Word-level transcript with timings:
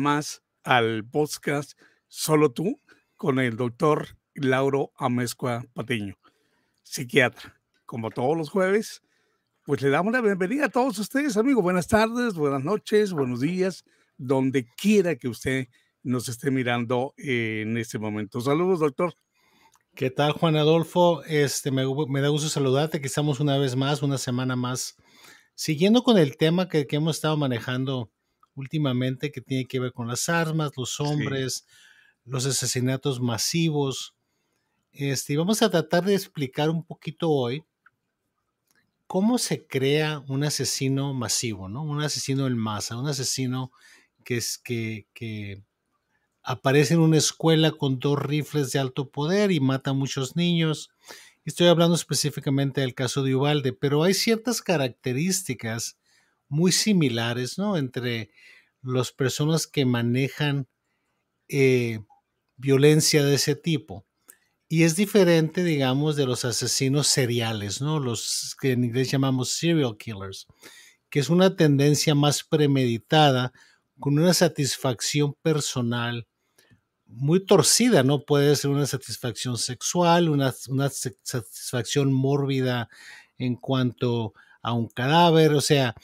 más 0.00 0.42
al 0.64 1.04
podcast 1.04 1.72
Solo 2.08 2.52
tú 2.52 2.80
con 3.16 3.38
el 3.38 3.56
doctor 3.56 4.18
Lauro 4.34 4.92
Amezcua 4.96 5.64
Patiño, 5.74 6.16
psiquiatra. 6.82 7.60
Como 7.86 8.10
todos 8.10 8.36
los 8.36 8.50
jueves, 8.50 9.02
pues 9.64 9.82
le 9.82 9.90
damos 9.90 10.12
la 10.12 10.20
bienvenida 10.20 10.66
a 10.66 10.68
todos 10.68 10.98
ustedes, 10.98 11.36
amigos. 11.36 11.62
Buenas 11.62 11.88
tardes, 11.88 12.34
buenas 12.34 12.64
noches, 12.64 13.12
buenos 13.12 13.40
días, 13.40 13.84
donde 14.18 14.66
quiera 14.76 15.16
que 15.16 15.28
usted 15.28 15.68
nos 16.02 16.28
esté 16.28 16.50
mirando 16.50 17.14
en 17.16 17.76
este 17.76 17.98
momento. 17.98 18.40
Saludos, 18.40 18.80
doctor. 18.80 19.14
¿Qué 19.94 20.10
tal, 20.10 20.32
Juan 20.32 20.56
Adolfo? 20.56 21.22
Este, 21.24 21.70
me, 21.70 21.82
da 21.82 22.28
gusto 22.28 22.48
saludarte, 22.48 23.00
que 23.00 23.06
estamos 23.06 23.40
una 23.40 23.58
vez 23.58 23.76
más, 23.76 24.02
una 24.02 24.18
semana 24.18 24.56
más, 24.56 24.96
siguiendo 25.54 26.02
con 26.02 26.18
el 26.18 26.36
tema 26.36 26.68
que, 26.68 26.86
que 26.86 26.96
hemos 26.96 27.16
estado 27.16 27.36
manejando 27.36 28.10
últimamente 28.54 29.30
que 29.30 29.40
tiene 29.40 29.66
que 29.66 29.80
ver 29.80 29.92
con 29.92 30.08
las 30.08 30.28
armas, 30.28 30.72
los 30.76 31.00
hombres, 31.00 31.66
los 32.24 32.46
asesinatos 32.46 33.20
masivos. 33.20 34.14
Este, 34.92 35.32
y 35.32 35.36
vamos 35.36 35.62
a 35.62 35.70
tratar 35.70 36.04
de 36.04 36.14
explicar 36.14 36.70
un 36.70 36.84
poquito 36.84 37.30
hoy 37.30 37.64
cómo 39.06 39.38
se 39.38 39.66
crea 39.66 40.24
un 40.28 40.44
asesino 40.44 41.12
masivo, 41.12 41.68
¿no? 41.68 41.82
Un 41.82 42.02
asesino 42.02 42.46
en 42.46 42.56
masa, 42.56 42.96
un 42.96 43.08
asesino 43.08 43.70
que, 44.24 44.38
es, 44.38 44.58
que, 44.58 45.06
que 45.12 45.62
aparece 46.42 46.94
en 46.94 47.00
una 47.00 47.18
escuela 47.18 47.72
con 47.72 47.98
dos 47.98 48.18
rifles 48.18 48.72
de 48.72 48.78
alto 48.78 49.10
poder 49.10 49.52
y 49.52 49.60
mata 49.60 49.90
a 49.90 49.94
muchos 49.94 50.36
niños. 50.36 50.90
Estoy 51.44 51.66
hablando 51.66 51.94
específicamente 51.94 52.80
del 52.80 52.94
caso 52.94 53.22
de 53.22 53.34
Ubalde, 53.34 53.72
pero 53.72 54.02
hay 54.02 54.14
ciertas 54.14 54.62
características 54.62 55.98
muy 56.52 56.70
similares, 56.70 57.56
¿no? 57.56 57.78
Entre 57.78 58.30
las 58.82 59.10
personas 59.10 59.66
que 59.66 59.86
manejan 59.86 60.68
eh, 61.48 62.00
violencia 62.58 63.24
de 63.24 63.36
ese 63.36 63.56
tipo. 63.56 64.04
Y 64.68 64.82
es 64.82 64.94
diferente, 64.94 65.64
digamos, 65.64 66.14
de 66.14 66.26
los 66.26 66.44
asesinos 66.44 67.06
seriales, 67.06 67.80
¿no? 67.80 68.00
Los 68.00 68.54
que 68.60 68.72
en 68.72 68.84
inglés 68.84 69.10
llamamos 69.10 69.48
serial 69.48 69.96
killers, 69.96 70.46
que 71.08 71.20
es 71.20 71.30
una 71.30 71.56
tendencia 71.56 72.14
más 72.14 72.44
premeditada, 72.44 73.52
con 73.98 74.18
una 74.18 74.34
satisfacción 74.34 75.34
personal 75.40 76.26
muy 77.06 77.46
torcida, 77.46 78.02
¿no? 78.02 78.26
Puede 78.26 78.56
ser 78.56 78.70
una 78.70 78.86
satisfacción 78.86 79.56
sexual, 79.56 80.28
una, 80.28 80.52
una 80.68 80.90
satisfacción 80.90 82.12
mórbida 82.12 82.90
en 83.38 83.56
cuanto 83.56 84.34
a 84.60 84.74
un 84.74 84.88
cadáver, 84.88 85.54
o 85.54 85.60
sea, 85.62 85.94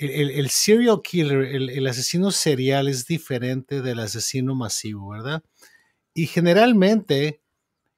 el, 0.00 0.48
serial 0.48 1.02
killer, 1.02 1.42
el, 1.42 1.86
asesino 1.86 2.30
serial 2.30 2.88
es 2.88 3.06
diferente 3.06 3.82
del 3.82 3.98
asesino 3.98 4.54
masivo, 4.54 5.10
¿verdad? 5.10 5.42
Y 6.14 6.26
generalmente 6.26 7.42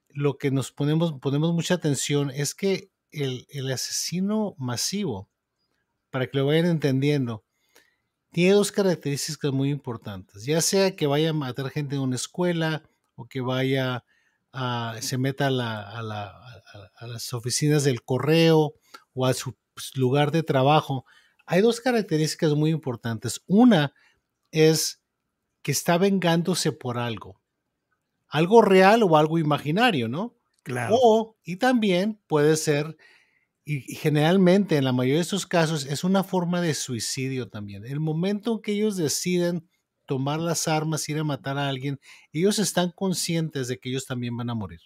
lo 0.08 0.36
que 0.36 0.50
nos 0.50 0.72
ponemos, 0.72 1.14
ponemos 1.20 1.54
mucha 1.54 1.74
atención 1.74 2.30
es 2.30 2.54
que 2.54 2.90
el, 3.12 3.46
asesino 3.72 4.56
masivo, 4.58 5.28
para 6.10 6.26
que 6.26 6.38
lo 6.38 6.46
vayan 6.46 6.66
entendiendo, 6.66 7.44
tiene 8.32 8.54
dos 8.54 8.72
características 8.72 9.52
muy 9.52 9.70
importantes. 9.70 10.44
Ya 10.44 10.60
sea 10.60 10.96
que 10.96 11.06
vaya 11.06 11.30
a 11.30 11.34
matar 11.34 11.70
gente 11.70 11.94
en 11.94 12.02
una 12.02 12.16
escuela 12.16 12.82
o 13.14 13.28
que 13.28 13.40
vaya 13.40 14.04
a, 14.52 14.96
se 15.00 15.18
meta 15.18 15.48
a, 15.48 16.00
a 16.96 17.06
las 17.06 17.32
oficinas 17.32 17.84
del 17.84 18.02
correo 18.02 18.74
o 19.14 19.26
a 19.26 19.34
su 19.34 19.54
lugar 19.94 20.32
de 20.32 20.42
trabajo, 20.42 21.04
hay 21.46 21.60
dos 21.60 21.80
características 21.80 22.54
muy 22.54 22.70
importantes. 22.70 23.42
Una 23.46 23.94
es 24.50 25.02
que 25.62 25.72
está 25.72 25.98
vengándose 25.98 26.72
por 26.72 26.98
algo, 26.98 27.40
algo 28.28 28.62
real 28.62 29.02
o 29.02 29.16
algo 29.16 29.38
imaginario, 29.38 30.08
¿no? 30.08 30.36
Claro. 30.62 30.96
O, 31.00 31.36
y 31.44 31.56
también 31.56 32.20
puede 32.26 32.56
ser, 32.56 32.96
y, 33.64 33.80
generalmente 33.94 34.76
en 34.76 34.84
la 34.84 34.92
mayoría 34.92 35.16
de 35.16 35.22
estos 35.22 35.46
casos, 35.46 35.86
es 35.86 36.04
una 36.04 36.24
forma 36.24 36.60
de 36.60 36.74
suicidio 36.74 37.48
también. 37.48 37.84
El 37.84 38.00
momento 38.00 38.54
en 38.54 38.62
que 38.62 38.72
ellos 38.72 38.96
deciden 38.96 39.68
tomar 40.06 40.40
las 40.40 40.68
armas, 40.68 41.08
ir 41.08 41.18
a 41.18 41.24
matar 41.24 41.58
a 41.58 41.68
alguien, 41.68 42.00
ellos 42.32 42.58
están 42.58 42.90
conscientes 42.90 43.68
de 43.68 43.78
que 43.78 43.88
ellos 43.88 44.06
también 44.06 44.36
van 44.36 44.50
a 44.50 44.54
morir. 44.54 44.80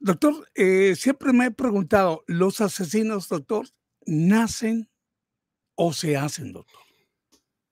Doctor, 0.00 0.48
eh, 0.54 0.94
siempre 0.96 1.32
me 1.32 1.46
he 1.46 1.50
preguntado, 1.50 2.22
¿los 2.26 2.60
asesinos, 2.60 3.28
doctor, 3.28 3.68
nacen 4.06 4.87
o 5.78 5.92
se 5.92 6.16
hacen, 6.16 6.52
doctor? 6.52 6.80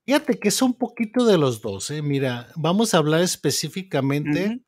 Fíjate 0.05 0.39
que 0.39 0.47
es 0.47 0.61
un 0.61 0.73
poquito 0.73 1.25
de 1.25 1.37
los 1.37 1.61
dos. 1.61 1.91
¿eh? 1.91 2.01
Mira, 2.01 2.47
vamos 2.55 2.93
a 2.93 2.99
hablar 2.99 3.21
específicamente 3.21 4.61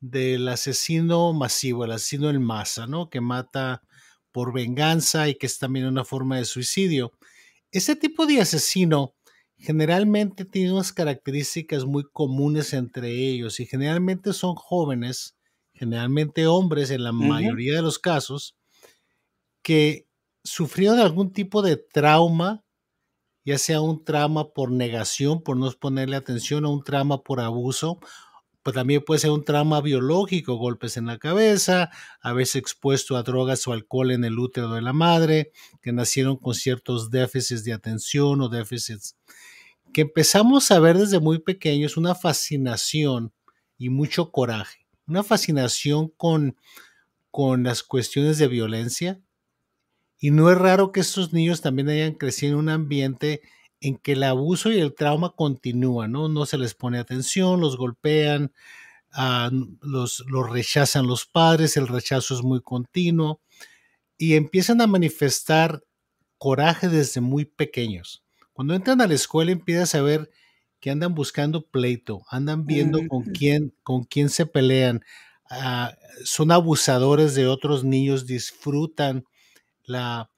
del 0.00 0.48
asesino 0.48 1.32
masivo, 1.32 1.84
el 1.84 1.90
asesino 1.90 2.30
en 2.30 2.40
masa, 2.40 2.86
¿no? 2.86 3.10
Que 3.10 3.20
mata 3.20 3.82
por 4.30 4.52
venganza 4.52 5.28
y 5.28 5.34
que 5.34 5.46
es 5.46 5.58
también 5.58 5.86
una 5.86 6.04
forma 6.04 6.38
de 6.38 6.44
suicidio. 6.44 7.12
Ese 7.72 7.96
tipo 7.96 8.26
de 8.26 8.40
asesino 8.40 9.16
generalmente 9.56 10.44
tiene 10.44 10.72
unas 10.72 10.92
características 10.92 11.84
muy 11.84 12.04
comunes 12.12 12.72
entre 12.72 13.10
ellos 13.10 13.58
y 13.58 13.66
generalmente 13.66 14.32
son 14.32 14.54
jóvenes, 14.54 15.36
generalmente 15.72 16.46
hombres 16.46 16.90
en 16.90 17.02
la 17.02 17.10
mayoría 17.12 17.74
de 17.74 17.82
los 17.82 17.98
casos, 17.98 18.56
que 19.62 20.06
sufrieron 20.44 21.00
algún 21.00 21.32
tipo 21.32 21.62
de 21.62 21.76
trauma 21.76 22.63
ya 23.44 23.58
sea 23.58 23.80
un 23.80 24.04
trauma 24.04 24.52
por 24.52 24.70
negación, 24.70 25.42
por 25.42 25.56
no 25.56 25.70
ponerle 25.72 26.16
atención, 26.16 26.64
o 26.64 26.70
un 26.70 26.84
trauma 26.84 27.22
por 27.22 27.40
abuso, 27.40 27.98
pues 28.62 28.74
también 28.74 29.02
puede 29.04 29.20
ser 29.20 29.30
un 29.30 29.44
trauma 29.44 29.80
biológico, 29.82 30.56
golpes 30.56 30.96
en 30.96 31.06
la 31.06 31.18
cabeza, 31.18 31.90
a 32.22 32.32
veces 32.32 32.56
expuesto 32.56 33.16
a 33.16 33.22
drogas 33.22 33.66
o 33.68 33.72
alcohol 33.72 34.10
en 34.10 34.24
el 34.24 34.38
útero 34.38 34.72
de 34.72 34.80
la 34.80 34.94
madre, 34.94 35.52
que 35.82 35.92
nacieron 35.92 36.36
con 36.36 36.54
ciertos 36.54 37.10
déficits 37.10 37.64
de 37.64 37.74
atención 37.74 38.40
o 38.40 38.48
déficits 38.48 39.16
que 39.94 40.02
empezamos 40.02 40.72
a 40.72 40.80
ver 40.80 40.98
desde 40.98 41.20
muy 41.20 41.38
pequeños 41.38 41.96
una 41.96 42.16
fascinación 42.16 43.32
y 43.78 43.90
mucho 43.90 44.32
coraje, 44.32 44.86
una 45.06 45.22
fascinación 45.22 46.08
con, 46.08 46.56
con 47.30 47.62
las 47.62 47.84
cuestiones 47.84 48.36
de 48.38 48.48
violencia, 48.48 49.20
y 50.24 50.30
no 50.30 50.50
es 50.50 50.56
raro 50.56 50.90
que 50.90 51.00
estos 51.00 51.34
niños 51.34 51.60
también 51.60 51.90
hayan 51.90 52.14
crecido 52.14 52.54
en 52.54 52.58
un 52.60 52.68
ambiente 52.70 53.42
en 53.82 53.98
que 53.98 54.12
el 54.12 54.22
abuso 54.22 54.72
y 54.72 54.80
el 54.80 54.94
trauma 54.94 55.34
continúan, 55.36 56.12
¿no? 56.12 56.30
No 56.30 56.46
se 56.46 56.56
les 56.56 56.72
pone 56.72 56.98
atención, 56.98 57.60
los 57.60 57.76
golpean, 57.76 58.50
ah, 59.12 59.50
los, 59.82 60.24
los 60.26 60.48
rechazan 60.48 61.06
los 61.06 61.26
padres, 61.26 61.76
el 61.76 61.88
rechazo 61.88 62.32
es 62.32 62.42
muy 62.42 62.62
continuo 62.62 63.42
y 64.16 64.36
empiezan 64.36 64.80
a 64.80 64.86
manifestar 64.86 65.84
coraje 66.38 66.88
desde 66.88 67.20
muy 67.20 67.44
pequeños. 67.44 68.24
Cuando 68.54 68.72
entran 68.72 69.02
a 69.02 69.06
la 69.06 69.12
escuela 69.12 69.52
empiezas 69.52 69.94
a 69.94 70.00
ver 70.00 70.30
que 70.80 70.88
andan 70.90 71.14
buscando 71.14 71.66
pleito, 71.66 72.22
andan 72.30 72.64
viendo 72.64 73.06
con 73.08 73.24
quién, 73.24 73.74
con 73.82 74.04
quién 74.04 74.30
se 74.30 74.46
pelean, 74.46 75.04
ah, 75.50 75.92
son 76.24 76.50
abusadores 76.50 77.34
de 77.34 77.46
otros 77.46 77.84
niños, 77.84 78.24
disfrutan 78.24 79.26
la, 79.84 80.30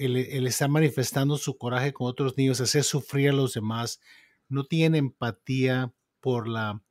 el, 0.00 0.46
estar 0.46 0.68
manifestando 0.68 1.36
su 1.36 1.58
coraje 1.58 1.92
con 1.92 2.06
otros 2.06 2.36
niños, 2.36 2.60
hacer 2.60 2.84
sufrir 2.84 3.30
a 3.30 3.34
los 3.34 3.54
demás, 3.54 4.00
no 4.48 4.64
tiene 4.64 4.98
empatía 4.98 5.92
por, 6.20 6.48
la, 6.48 6.82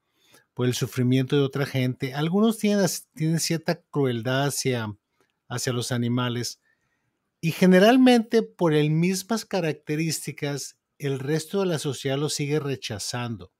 por 0.53 0.67
el 0.67 0.73
sufrimiento 0.73 1.35
de 1.35 1.41
otra 1.41 1.65
gente. 1.65 2.13
Algunos 2.13 2.57
tienen, 2.57 2.85
tienen 3.15 3.39
cierta 3.39 3.81
crueldad 3.89 4.45
hacia, 4.45 4.95
hacia 5.47 5.73
los 5.73 5.91
animales 5.91 6.61
y 7.41 7.51
generalmente 7.51 8.43
por 8.43 8.73
el 8.73 8.91
mismas 8.91 9.45
características 9.45 10.77
el 10.97 11.19
resto 11.19 11.61
de 11.61 11.67
la 11.67 11.79
sociedad 11.79 12.17
los 12.17 12.33
sigue 12.33 12.59
rechazando. 12.59 13.51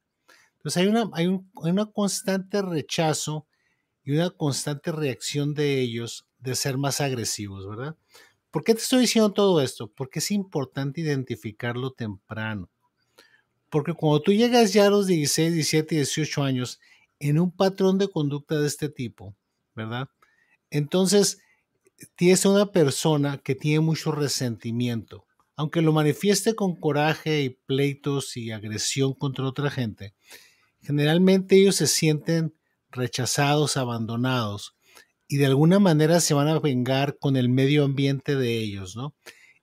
Entonces 0.58 0.78
hay 0.78 0.88
una, 0.88 1.06
un, 1.06 1.52
hay 1.64 1.72
una 1.72 1.86
constante 1.86 2.62
rechazo 2.62 3.48
y 4.04 4.12
una 4.12 4.30
constante 4.30 4.92
reacción 4.92 5.54
de 5.54 5.80
ellos 5.80 6.29
de 6.40 6.56
ser 6.56 6.78
más 6.78 7.02
agresivos, 7.02 7.68
¿verdad? 7.68 7.96
¿Por 8.52 8.64
qué 8.64 8.74
te 8.74 8.82
estoy 8.82 9.02
diciendo 9.02 9.32
todo 9.32 9.62
esto? 9.62 9.92
Porque 9.92 10.20
es 10.20 10.32
importante 10.32 11.02
identificarlo 11.02 11.92
temprano. 11.92 12.70
Porque 13.70 13.94
cuando 13.94 14.22
tú 14.22 14.34
llegas 14.34 14.74
ya 14.74 14.88
a 14.88 14.90
los 14.90 15.06
16, 15.06 15.54
17, 15.54 15.96
18 15.96 16.44
años 16.44 16.80
en 17.20 17.40
un 17.40 17.52
patrón 17.52 18.00
de 18.00 18.08
conducta 18.08 18.60
de 18.60 18.66
este 18.66 18.90
tipo, 18.90 19.36
¿verdad? 19.76 20.10
Entonces, 20.72 21.40
tienes 22.16 22.46
una 22.46 22.72
persona 22.72 23.38
que 23.38 23.54
tiene 23.54 23.82
mucho 23.82 24.12
resentimiento. 24.12 25.26
Aunque 25.56 25.82
lo 25.82 25.92
manifieste 25.92 26.56
con 26.56 26.76
coraje 26.76 27.42
y 27.42 27.50
pleitos 27.50 28.38
y 28.38 28.52
agresión 28.52 29.14
contra 29.14 29.46
otra 29.46 29.70
gente, 29.70 30.14
generalmente 30.82 31.58
ellos 31.58 31.76
se 31.76 31.88
sienten 31.88 32.56
rechazados, 32.90 33.78
abandonados 33.78 34.74
y 35.30 35.38
de 35.38 35.46
alguna 35.46 35.80
manera 35.80 36.20
se 36.20 36.34
van 36.34 36.48
a 36.48 36.60
vengar 36.60 37.18
con 37.20 37.38
el 37.38 37.50
medio 37.50 37.86
ambiente 37.86 38.36
de 38.36 38.58
ellos, 38.58 38.96
¿no? 38.96 39.16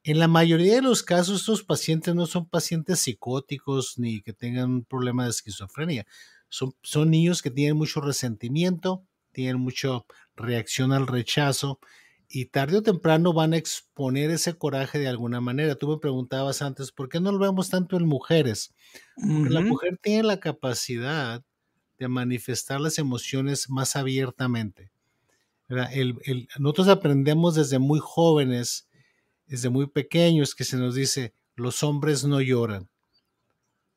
En 0.05 0.21
la 0.21 0.29
mayoría 0.29 0.77
de 0.77 0.83
los 0.83 1.03
casos, 1.03 1.41
estos 1.41 1.65
pacientes 1.65 2.15
no 2.15 2.27
son 2.27 2.49
pacientes 2.49 3.01
psicóticos 3.01 3.99
ni 3.99 4.23
que 4.23 4.33
tengan 4.33 4.71
un 4.71 4.85
problema 4.85 5.25
de 5.25 5.31
esquizofrenia. 5.31 6.07
Son, 6.49 6.73
son 6.83 7.11
niños 7.11 7.43
que 7.43 7.51
tienen 7.51 7.77
mucho 7.77 8.01
resentimiento, 8.01 9.05
tienen 9.33 9.59
mucha 9.59 10.05
reacción 10.37 10.93
al 10.93 11.09
rechazo 11.09 11.81
y 12.29 12.47
tarde 12.47 12.79
o 12.79 12.83
temprano 12.85 13.33
van 13.33 13.53
a 13.53 13.57
exponer 13.57 14.31
ese 14.31 14.57
coraje 14.57 15.01
de 15.01 15.09
alguna 15.09 15.41
manera. 15.41 15.75
Tú 15.75 15.89
me 15.89 15.99
preguntabas 15.99 16.63
antes, 16.63 16.93
¿por 16.93 17.09
qué 17.09 17.19
no 17.19 17.33
lo 17.33 17.41
vemos 17.41 17.71
tanto 17.71 17.97
en 17.97 18.07
mujeres? 18.07 18.73
Porque 19.17 19.51
la 19.51 19.61
mujer 19.61 19.99
tiene 20.01 20.23
la 20.23 20.39
capacidad 20.39 21.43
de 21.99 22.07
manifestar 22.09 22.81
las 22.81 22.99
emociones 22.99 23.69
más 23.69 23.97
abiertamente. 23.97 24.93
Nosotros 25.69 26.89
aprendemos 26.89 27.55
desde 27.55 27.79
muy 27.79 28.01
jóvenes, 28.03 28.89
desde 29.47 29.69
muy 29.69 29.87
pequeños, 29.87 30.55
que 30.55 30.65
se 30.65 30.77
nos 30.77 30.95
dice, 30.95 31.35
los 31.55 31.83
hombres 31.83 32.25
no 32.25 32.41
lloran. 32.41 32.89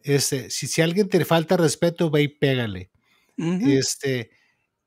Este, 0.01 0.49
si, 0.49 0.67
si 0.67 0.81
alguien 0.81 1.09
te 1.09 1.23
falta 1.25 1.57
respeto, 1.57 2.09
ve 2.09 2.23
y 2.23 2.27
pégale. 2.27 2.91
Este, 3.37 4.31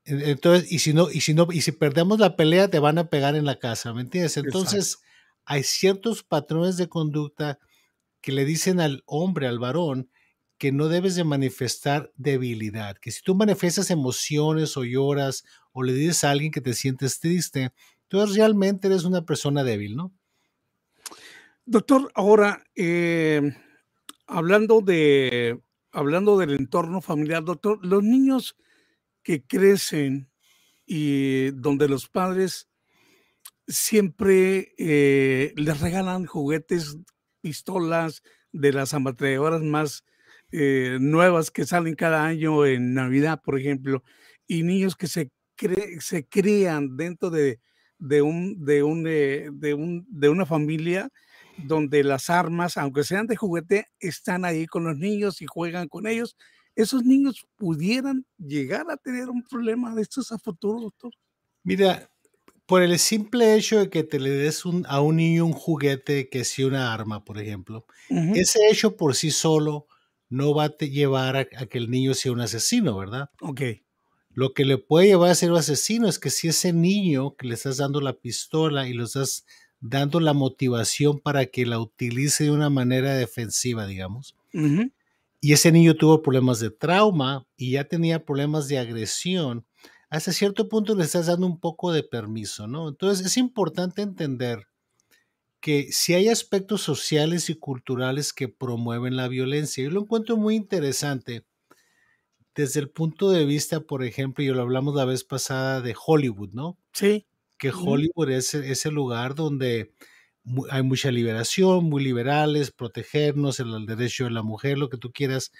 entonces, 0.05 0.71
y 0.71 0.79
si 0.79 0.93
no, 0.93 1.09
y 1.09 1.21
si 1.21 1.33
no, 1.33 1.47
y 1.51 1.61
si 1.61 1.71
perdemos 1.71 2.19
la 2.19 2.35
pelea, 2.35 2.67
te 2.67 2.79
van 2.79 2.97
a 2.97 3.09
pegar 3.09 3.35
en 3.35 3.45
la 3.45 3.57
casa, 3.59 3.93
¿me 3.93 4.01
entiendes? 4.01 4.37
Entonces, 4.37 4.99
hay 5.45 5.63
ciertos 5.63 6.23
patrones 6.23 6.77
de 6.77 6.89
conducta 6.89 7.59
que 8.21 8.31
le 8.31 8.45
dicen 8.45 8.79
al 8.79 9.03
hombre, 9.05 9.47
al 9.47 9.59
varón, 9.59 10.09
que 10.63 10.71
no 10.71 10.87
debes 10.87 11.15
de 11.15 11.25
manifestar 11.25 12.13
debilidad, 12.15 12.95
que 12.95 13.11
si 13.11 13.21
tú 13.21 13.35
manifiestas 13.35 13.91
emociones 13.91 14.77
o 14.77 14.85
lloras 14.85 15.43
o 15.73 15.83
le 15.83 15.91
dices 15.91 16.23
a 16.23 16.31
alguien 16.31 16.53
que 16.53 16.61
te 16.61 16.73
sientes 16.73 17.19
triste, 17.19 17.73
tú 18.07 18.25
realmente 18.25 18.87
eres 18.87 19.03
una 19.03 19.25
persona 19.25 19.65
débil, 19.65 19.97
¿no? 19.97 20.13
Doctor, 21.65 22.09
ahora, 22.15 22.63
eh, 22.77 23.41
hablando, 24.25 24.79
de, 24.79 25.59
hablando 25.91 26.37
del 26.37 26.51
entorno 26.51 27.01
familiar, 27.01 27.43
doctor, 27.43 27.85
los 27.85 28.01
niños 28.01 28.55
que 29.21 29.43
crecen 29.43 30.29
y 30.85 31.51
donde 31.51 31.89
los 31.89 32.07
padres 32.07 32.69
siempre 33.67 34.73
eh, 34.77 35.51
les 35.57 35.81
regalan 35.81 36.25
juguetes, 36.25 36.99
pistolas 37.41 38.23
de 38.53 38.71
las 38.71 38.93
ametralladoras 38.93 39.61
más 39.61 40.05
eh, 40.55 40.99
nuevas 41.01 41.49
que 41.49 41.65
salen 41.65 41.95
cada 41.95 42.23
año 42.23 42.63
en 42.67 42.93
Navidad, 42.93 43.41
por 43.43 43.59
ejemplo, 43.59 44.03
y 44.45 44.61
niños 44.61 44.95
que 44.95 45.07
se, 45.07 45.31
se 45.99 46.27
crían 46.27 46.95
dentro 46.95 47.31
de, 47.31 47.59
de, 47.97 48.21
un, 48.21 48.63
de, 48.63 48.83
un, 48.83 49.05
eh, 49.07 49.49
de, 49.51 49.73
un, 49.73 50.05
de 50.07 50.29
una 50.29 50.45
familia 50.45 51.09
donde 51.57 52.03
las 52.03 52.29
armas, 52.29 52.77
aunque 52.77 53.03
sean 53.03 53.25
de 53.25 53.35
juguete, 53.35 53.87
están 53.99 54.45
ahí 54.45 54.67
con 54.67 54.83
los 54.83 54.95
niños 54.97 55.41
y 55.41 55.47
juegan 55.47 55.87
con 55.87 56.05
ellos. 56.05 56.37
¿Esos 56.75 57.03
niños 57.03 57.47
pudieran 57.57 58.25
llegar 58.37 58.85
a 58.91 58.97
tener 58.97 59.29
un 59.29 59.41
problema 59.43 59.95
de 59.95 60.03
estos 60.03 60.31
a 60.31 60.37
futuro, 60.37 60.81
doctor? 60.81 61.11
Mira, 61.63 62.11
por 62.67 62.83
el 62.83 62.99
simple 62.99 63.55
hecho 63.55 63.79
de 63.79 63.89
que 63.89 64.03
te 64.03 64.19
le 64.19 64.29
des 64.29 64.63
a 64.85 65.01
un 65.01 65.15
niño 65.15 65.45
un 65.45 65.53
juguete 65.53 66.29
que 66.29 66.43
sea 66.43 66.67
una 66.67 66.93
arma, 66.93 67.23
por 67.25 67.39
ejemplo, 67.39 67.87
ese 68.35 68.67
hecho 68.69 68.95
por 68.95 69.15
sí 69.15 69.31
solo 69.31 69.87
no 70.29 70.53
va 70.53 70.65
a 70.65 70.77
llevar 70.77 71.35
a, 71.35 71.45
que 71.45 71.77
el 71.77 71.89
niño 71.89 72.13
sea 72.13 72.31
un 72.31 72.41
asesino, 72.41 72.97
¿verdad? 72.97 73.29
Ok. 73.41 73.61
Lo 74.31 74.53
que 74.53 74.65
le 74.65 74.77
puede 74.77 75.07
llevar 75.07 75.29
a 75.29 75.35
ser 75.35 75.51
un 75.51 75.57
asesino 75.57 76.07
es 76.07 76.17
que 76.17 76.31
si 76.31 76.47
ese 76.47 76.73
niño 76.73 77.35
que 77.35 77.47
le 77.47 77.53
estás 77.53 77.77
dando 77.77 78.01
la 78.01 78.13
pistola 78.13 78.87
y 78.87 78.93
lo 78.93 79.03
estás 79.03 79.45
dando 79.79 80.19
la 80.19 80.33
motivación 80.33 81.19
para 81.19 81.45
que 81.45 81.65
la 81.65 81.79
utilice 81.79 82.45
de 82.45 82.51
una 82.51 82.69
manera 82.69 83.15
defensiva, 83.15 83.85
digamos, 83.85 84.35
y 85.41 85.51
ese 85.51 85.71
niño 85.71 85.95
tuvo 85.95 86.21
problemas 86.21 86.59
de 86.59 86.71
trauma 86.71 87.45
y 87.57 87.71
ya 87.71 87.83
tenía 87.83 88.23
problemas 88.23 88.67
de 88.67 88.79
agresión, 88.79 89.65
hasta 90.09 90.31
cierto 90.31 90.69
punto 90.69 90.95
le 90.95 91.03
estás 91.03 91.25
dando 91.25 91.45
un 91.45 91.59
poco 91.59 91.91
de 91.91 92.03
permiso, 92.03 92.65
¿no? 92.65 92.87
Entonces 92.87 93.25
es 93.25 93.37
importante 93.37 94.01
entender 94.01 94.67
que 95.63 95.93
si 95.93 96.13
hay 96.13 96.27
aspectos 96.27 96.81
sociales 96.81 97.49
y 97.49 97.55
culturales 97.55 98.33
que 98.33 98.49
promueven 98.49 99.15
la 99.15 99.29
violencia, 99.29 99.81
yo 99.81 99.91
lo 99.91 100.01
encuentro 100.01 100.35
muy 100.35 100.55
interesante 100.55 101.45
desde 102.53 102.81
el 102.81 102.89
punto 102.89 103.29
de 103.29 103.45
vista, 103.45 103.79
por 103.79 104.03
ejemplo, 104.03 104.43
y 104.43 104.49
lo 104.49 104.61
hablamos 104.61 104.93
la 104.93 105.05
vez 105.05 105.23
pasada 105.23 105.79
de 105.79 105.95
Hollywood, 106.05 106.49
¿no? 106.51 106.77
Sí. 106.91 107.25
Que 107.57 107.71
Hollywood 107.71 108.31
es 108.31 108.53
ese 108.53 108.91
lugar 108.91 109.35
donde 109.35 109.93
hay 110.69 110.83
mucha 110.83 111.11
liberación, 111.11 111.85
muy 111.85 112.03
liberales, 112.03 112.71
protegernos, 112.71 113.61
el, 113.61 113.85
derecho 113.85 114.25
de 114.25 114.31
la 114.31 114.43
mujer, 114.43 114.77
lo 114.77 114.89
que 114.89 114.97
tú 114.97 115.13
quieras, 115.13 115.53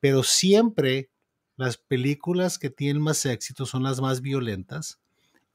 pero 0.00 0.22
siempre 0.22 1.10
las 1.56 1.76
películas 1.76 2.58
que 2.58 2.70
tienen 2.70 3.02
más 3.02 3.26
éxito 3.26 3.66
son 3.66 3.82
las 3.82 4.00
más 4.00 4.22
violentas, 4.22 4.98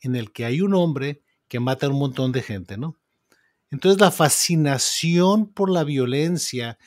en 0.01 0.15
el 0.15 0.31
que 0.31 0.45
hay 0.45 0.61
un 0.61 0.75
hombre 0.75 1.23
que 1.47 1.59
mata 1.59 1.87
a 1.87 1.89
un 1.89 1.97
montón 1.97 2.31
de 2.31 2.43
gente, 2.43 2.77
¿no? 2.77 2.95
Entonces 3.71 3.99
la 3.99 4.11
fascinación 4.11 5.47
por 5.51 5.69
la 5.69 5.83
violencia 5.83 6.77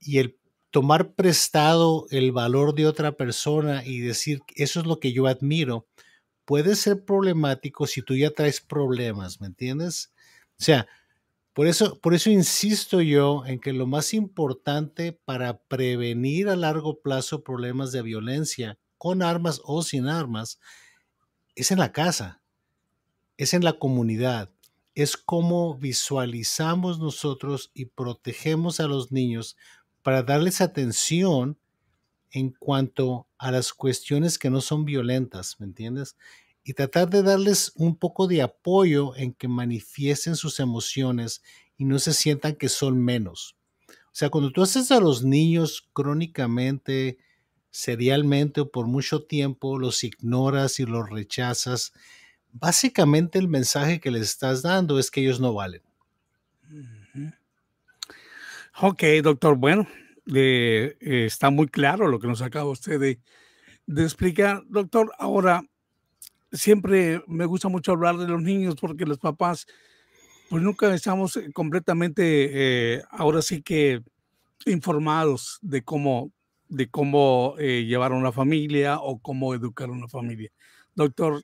y 0.00 0.18
el 0.18 0.38
tomar 0.70 1.14
prestado 1.14 2.06
el 2.10 2.32
valor 2.32 2.74
de 2.74 2.86
otra 2.86 3.12
persona 3.16 3.84
y 3.84 4.00
decir, 4.00 4.40
eso 4.54 4.80
es 4.80 4.86
lo 4.86 5.00
que 5.00 5.12
yo 5.12 5.26
admiro, 5.26 5.88
puede 6.44 6.76
ser 6.76 7.04
problemático 7.04 7.86
si 7.86 8.02
tú 8.02 8.16
ya 8.16 8.30
traes 8.30 8.60
problemas, 8.60 9.40
¿me 9.40 9.48
entiendes? 9.48 10.12
O 10.58 10.62
sea, 10.62 10.86
por 11.52 11.66
eso, 11.66 12.00
por 12.00 12.14
eso 12.14 12.30
insisto 12.30 13.00
yo 13.00 13.44
en 13.46 13.60
que 13.60 13.72
lo 13.72 13.86
más 13.86 14.14
importante 14.14 15.12
para 15.12 15.58
prevenir 15.64 16.48
a 16.48 16.56
largo 16.56 17.00
plazo 17.00 17.42
problemas 17.44 17.92
de 17.92 18.02
violencia, 18.02 18.78
con 18.98 19.22
armas 19.22 19.60
o 19.64 19.82
sin 19.82 20.06
armas, 20.08 20.60
es 21.54 21.70
en 21.70 21.78
la 21.78 21.92
casa, 21.92 22.42
es 23.36 23.54
en 23.54 23.64
la 23.64 23.74
comunidad, 23.74 24.50
es 25.02 25.16
cómo 25.16 25.76
visualizamos 25.76 26.98
nosotros 26.98 27.70
y 27.74 27.86
protegemos 27.86 28.80
a 28.80 28.86
los 28.86 29.12
niños 29.12 29.56
para 30.02 30.22
darles 30.22 30.60
atención 30.60 31.58
en 32.30 32.50
cuanto 32.50 33.26
a 33.38 33.50
las 33.50 33.72
cuestiones 33.72 34.38
que 34.38 34.50
no 34.50 34.60
son 34.60 34.84
violentas, 34.84 35.58
¿me 35.58 35.66
entiendes? 35.66 36.16
y 36.62 36.74
tratar 36.74 37.08
de 37.08 37.22
darles 37.22 37.72
un 37.76 37.96
poco 37.96 38.26
de 38.26 38.42
apoyo 38.42 39.16
en 39.16 39.32
que 39.32 39.48
manifiesten 39.48 40.36
sus 40.36 40.60
emociones 40.60 41.42
y 41.76 41.84
no 41.84 41.98
se 41.98 42.12
sientan 42.12 42.56
que 42.56 42.68
son 42.68 43.02
menos. 43.02 43.56
O 43.88 44.12
sea, 44.12 44.28
cuando 44.28 44.52
tú 44.52 44.62
haces 44.62 44.90
a 44.90 45.00
los 45.00 45.24
niños 45.24 45.88
crónicamente, 45.92 47.18
serialmente 47.70 48.60
o 48.60 48.70
por 48.70 48.86
mucho 48.86 49.24
tiempo, 49.24 49.78
los 49.78 50.04
ignoras 50.04 50.80
y 50.80 50.84
los 50.84 51.08
rechazas, 51.08 51.92
básicamente 52.52 53.38
el 53.38 53.48
mensaje 53.48 54.00
que 54.00 54.10
les 54.10 54.22
estás 54.22 54.62
dando 54.62 54.98
es 54.98 55.10
que 55.10 55.20
ellos 55.20 55.40
no 55.40 55.54
valen. 55.54 55.82
Ok, 58.80 59.02
doctor. 59.22 59.56
Bueno, 59.56 59.86
eh, 60.34 60.96
está 61.00 61.50
muy 61.50 61.68
claro 61.68 62.08
lo 62.08 62.18
que 62.18 62.26
nos 62.26 62.42
acaba 62.42 62.70
usted 62.70 62.98
de, 62.98 64.02
explicar. 64.02 64.62
Doctor, 64.68 65.12
ahora, 65.18 65.62
siempre 66.52 67.22
me 67.26 67.46
gusta 67.46 67.68
mucho 67.68 67.92
hablar 67.92 68.16
de 68.16 68.28
los 68.28 68.42
niños 68.42 68.76
porque 68.80 69.04
los 69.04 69.18
papás, 69.18 69.66
pues 70.48 70.62
nunca 70.62 70.94
estamos 70.94 71.36
eh, 71.36 71.50
completamente, 71.52 72.94
eh, 72.94 73.02
ahora 73.10 73.42
sí 73.42 73.62
que 73.62 74.02
informados 74.66 75.58
de 75.62 75.82
cómo, 75.82 76.32
de 76.68 76.88
cómo 76.88 77.54
eh, 77.58 77.84
llevar 77.84 78.12
a 78.12 78.16
una 78.16 78.32
familia 78.32 78.98
o 79.00 79.18
cómo 79.18 79.54
educar 79.54 79.88
a 79.88 79.92
una 79.92 80.08
familia. 80.08 80.50
Doctor, 80.94 81.42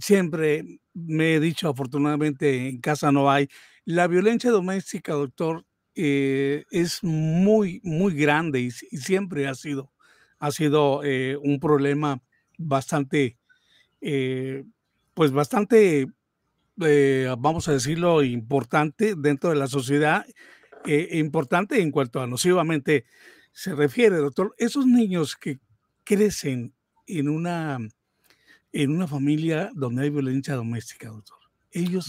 siempre 0.00 0.80
me 0.94 1.34
he 1.34 1.40
dicho, 1.40 1.68
afortunadamente 1.68 2.68
en 2.68 2.80
casa 2.80 3.12
no 3.12 3.30
hay. 3.30 3.48
La 3.84 4.06
violencia 4.06 4.50
doméstica, 4.50 5.12
doctor, 5.14 5.64
es 5.94 7.04
muy, 7.04 7.80
muy 7.84 8.14
grande 8.14 8.60
y, 8.60 8.70
siempre 8.70 9.46
ha 9.46 9.54
sido, 9.54 9.92
ha 10.38 10.50
sido 10.50 11.00
un 11.42 11.60
problema 11.60 12.20
bastante 12.58 13.36
eh, 14.06 14.64
pues 15.14 15.32
bastante, 15.32 16.08
eh, 16.82 17.34
vamos 17.38 17.68
a 17.68 17.72
decirlo, 17.72 18.22
importante 18.22 19.14
dentro 19.16 19.48
de 19.48 19.56
la 19.56 19.66
sociedad, 19.66 20.26
eh, 20.84 21.08
importante 21.12 21.80
en 21.80 21.90
cuanto 21.90 22.20
a 22.20 22.26
nocivamente 22.26 23.06
se 23.52 23.74
refiere, 23.74 24.16
doctor. 24.16 24.54
Esos 24.58 24.86
niños 24.86 25.36
que 25.36 25.58
crecen 26.04 26.74
en 27.06 27.30
una, 27.30 27.78
en 28.74 28.90
una 28.90 29.06
familia 29.06 29.70
donde 29.74 30.02
hay 30.02 30.10
violencia 30.10 30.54
doméstica, 30.56 31.08
doctor, 31.08 31.38
ellos 31.70 32.06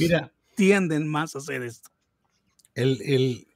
tienden 0.56 1.08
más 1.08 1.36
a 1.36 1.38
hacer 1.38 1.62
esto. 1.62 1.92
El, 2.74 3.00
el, 3.04 3.48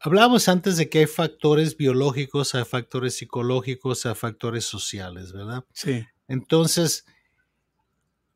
hablábamos 0.00 0.48
antes 0.48 0.78
de 0.78 0.88
que 0.88 1.00
hay 1.00 1.06
factores 1.06 1.76
biológicos, 1.76 2.54
hay 2.54 2.64
factores 2.64 3.16
psicológicos, 3.16 4.06
hay 4.06 4.14
factores 4.14 4.64
sociales, 4.64 5.32
¿verdad? 5.32 5.64
Sí. 5.74 6.04
Entonces, 6.28 7.04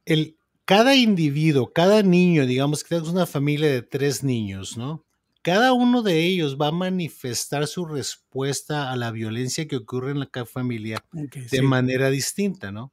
el, 0.04 0.36
cada 0.66 0.94
individuo, 0.94 1.72
cada 1.72 2.02
niño, 2.02 2.46
digamos 2.46 2.82
que 2.82 2.90
tenemos 2.90 3.08
una 3.08 3.26
familia 3.26 3.68
de 3.68 3.82
tres 3.82 4.22
niños, 4.22 4.76
¿no? 4.76 5.04
Cada 5.40 5.72
uno 5.72 6.02
de 6.02 6.24
ellos 6.24 6.58
va 6.60 6.68
a 6.68 6.72
manifestar 6.72 7.66
su 7.66 7.86
respuesta 7.86 8.92
a 8.92 8.96
la 8.96 9.10
violencia 9.10 9.66
que 9.66 9.76
ocurre 9.76 10.12
en 10.12 10.20
la 10.20 10.46
familia 10.46 11.02
de 11.12 11.62
manera 11.62 12.10
distinta, 12.10 12.70
¿no? 12.70 12.92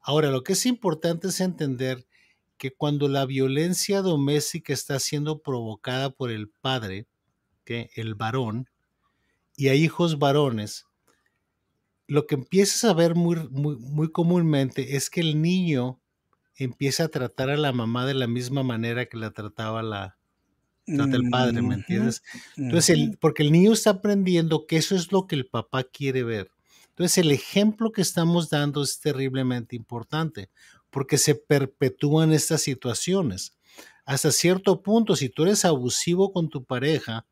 Ahora, 0.00 0.30
lo 0.30 0.42
que 0.42 0.54
es 0.54 0.66
importante 0.66 1.28
es 1.28 1.40
entender 1.40 2.06
que 2.56 2.72
cuando 2.72 3.08
la 3.08 3.24
violencia 3.26 4.02
doméstica 4.02 4.72
está 4.72 4.98
siendo 4.98 5.40
provocada 5.40 6.10
por 6.10 6.30
el 6.30 6.48
padre, 6.48 7.06
que 7.64 7.90
el 7.94 8.14
varón, 8.14 8.68
y 9.56 9.68
hay 9.68 9.84
hijos 9.84 10.18
varones, 10.18 10.86
lo 12.06 12.26
que 12.26 12.34
empiezas 12.34 12.84
a 12.84 12.92
ver 12.92 13.14
muy, 13.14 13.36
muy, 13.50 13.76
muy 13.76 14.10
comúnmente 14.10 14.96
es 14.96 15.10
que 15.10 15.20
el 15.20 15.40
niño 15.40 16.00
empieza 16.56 17.04
a 17.04 17.08
tratar 17.08 17.50
a 17.50 17.56
la 17.56 17.72
mamá 17.72 18.04
de 18.04 18.14
la 18.14 18.26
misma 18.26 18.62
manera 18.62 19.06
que 19.06 19.16
la 19.16 19.30
trataba 19.30 19.82
la, 19.82 20.18
trata 20.84 21.16
el 21.16 21.30
padre, 21.30 21.62
¿me 21.62 21.74
entiendes? 21.74 22.22
Entonces, 22.56 22.90
el, 22.90 23.16
porque 23.18 23.42
el 23.42 23.52
niño 23.52 23.72
está 23.72 23.90
aprendiendo 23.90 24.66
que 24.66 24.76
eso 24.76 24.94
es 24.94 25.12
lo 25.12 25.26
que 25.26 25.36
el 25.36 25.46
papá 25.46 25.84
quiere 25.84 26.24
ver. 26.24 26.50
Entonces, 27.00 27.24
el 27.24 27.30
ejemplo 27.30 27.92
que 27.92 28.02
estamos 28.02 28.50
dando 28.50 28.82
es 28.82 29.00
terriblemente 29.00 29.74
importante, 29.74 30.50
porque 30.90 31.16
se 31.16 31.34
perpetúan 31.34 32.30
estas 32.30 32.60
situaciones. 32.60 33.56
Hasta 34.04 34.30
cierto 34.30 34.82
punto, 34.82 35.16
si 35.16 35.30
tú 35.30 35.44
eres 35.44 35.64
abusivo 35.64 36.30
con 36.30 36.50
tu 36.50 36.62
pareja 36.62 37.24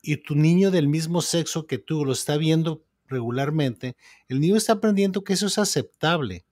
y 0.00 0.18
tu 0.18 0.36
niño 0.36 0.70
del 0.70 0.86
mismo 0.86 1.22
sexo 1.22 1.66
que 1.66 1.78
tú 1.78 2.04
lo 2.04 2.12
está 2.12 2.36
viendo 2.36 2.84
regularmente, 3.08 3.96
el 4.28 4.38
niño 4.38 4.54
está 4.54 4.74
aprendiendo 4.74 5.24
que 5.24 5.32
eso 5.32 5.48
es 5.48 5.58
aceptable. 5.58 6.44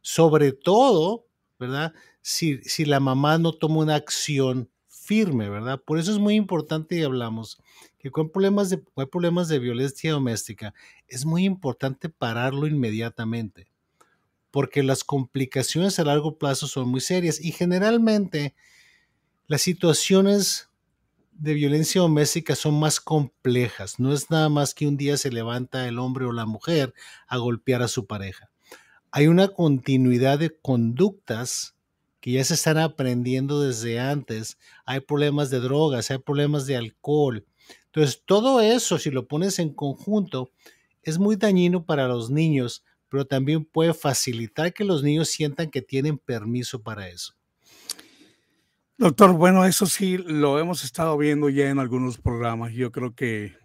Sobre 0.00 0.52
todo 0.52 1.26
¿verdad? 1.58 1.92
Si, 2.22 2.58
si 2.62 2.84
la 2.84 3.00
mamá 3.00 3.36
no 3.38 3.52
toma 3.52 3.78
una 3.78 3.96
acción 3.96 4.70
firme, 4.86 5.50
¿verdad? 5.50 5.82
Por 5.84 5.98
eso 5.98 6.12
es 6.12 6.18
muy 6.18 6.36
importante 6.36 6.96
y 6.96 7.02
hablamos 7.02 7.58
que 8.00 8.10
con 8.10 8.30
problemas 8.30 8.70
de, 8.70 8.82
hay 8.96 9.06
problemas 9.06 9.48
de 9.48 9.58
violencia 9.58 10.12
doméstica, 10.12 10.74
es 11.06 11.24
muy 11.24 11.44
importante 11.44 12.08
pararlo 12.08 12.66
inmediatamente, 12.66 13.68
porque 14.50 14.82
las 14.82 15.04
complicaciones 15.04 15.98
a 15.98 16.04
largo 16.04 16.38
plazo 16.38 16.66
son 16.66 16.88
muy 16.88 17.00
serias 17.00 17.40
y 17.40 17.52
generalmente 17.52 18.54
las 19.46 19.62
situaciones 19.62 20.70
de 21.32 21.54
violencia 21.54 22.00
doméstica 22.00 22.56
son 22.56 22.78
más 22.78 23.00
complejas. 23.00 23.98
No 23.98 24.12
es 24.12 24.30
nada 24.30 24.48
más 24.48 24.74
que 24.74 24.86
un 24.86 24.96
día 24.96 25.16
se 25.16 25.30
levanta 25.30 25.86
el 25.86 25.98
hombre 25.98 26.24
o 26.24 26.32
la 26.32 26.46
mujer 26.46 26.94
a 27.28 27.36
golpear 27.36 27.82
a 27.82 27.88
su 27.88 28.06
pareja 28.06 28.50
hay 29.12 29.26
una 29.26 29.48
continuidad 29.48 30.38
de 30.38 30.56
conductas 30.60 31.74
que 32.20 32.32
ya 32.32 32.44
se 32.44 32.54
están 32.54 32.78
aprendiendo 32.78 33.60
desde 33.60 33.98
antes. 33.98 34.58
Hay 34.84 35.00
problemas 35.00 35.50
de 35.50 35.60
drogas, 35.60 36.10
hay 36.10 36.18
problemas 36.18 36.66
de 36.66 36.76
alcohol. 36.76 37.44
Entonces, 37.92 38.22
todo 38.24 38.60
eso, 38.60 38.98
si 38.98 39.10
lo 39.10 39.26
pones 39.26 39.58
en 39.58 39.74
conjunto, 39.74 40.52
es 41.02 41.18
muy 41.18 41.36
dañino 41.36 41.84
para 41.84 42.06
los 42.06 42.30
niños, 42.30 42.84
pero 43.08 43.26
también 43.26 43.64
puede 43.64 43.94
facilitar 43.94 44.72
que 44.72 44.84
los 44.84 45.02
niños 45.02 45.28
sientan 45.28 45.70
que 45.70 45.82
tienen 45.82 46.18
permiso 46.18 46.82
para 46.82 47.08
eso. 47.08 47.34
Doctor, 48.96 49.32
bueno, 49.32 49.64
eso 49.64 49.86
sí 49.86 50.18
lo 50.18 50.58
hemos 50.58 50.84
estado 50.84 51.16
viendo 51.16 51.48
ya 51.48 51.70
en 51.70 51.78
algunos 51.78 52.18
programas. 52.18 52.72
Yo 52.74 52.92
creo 52.92 53.14
que 53.14 53.56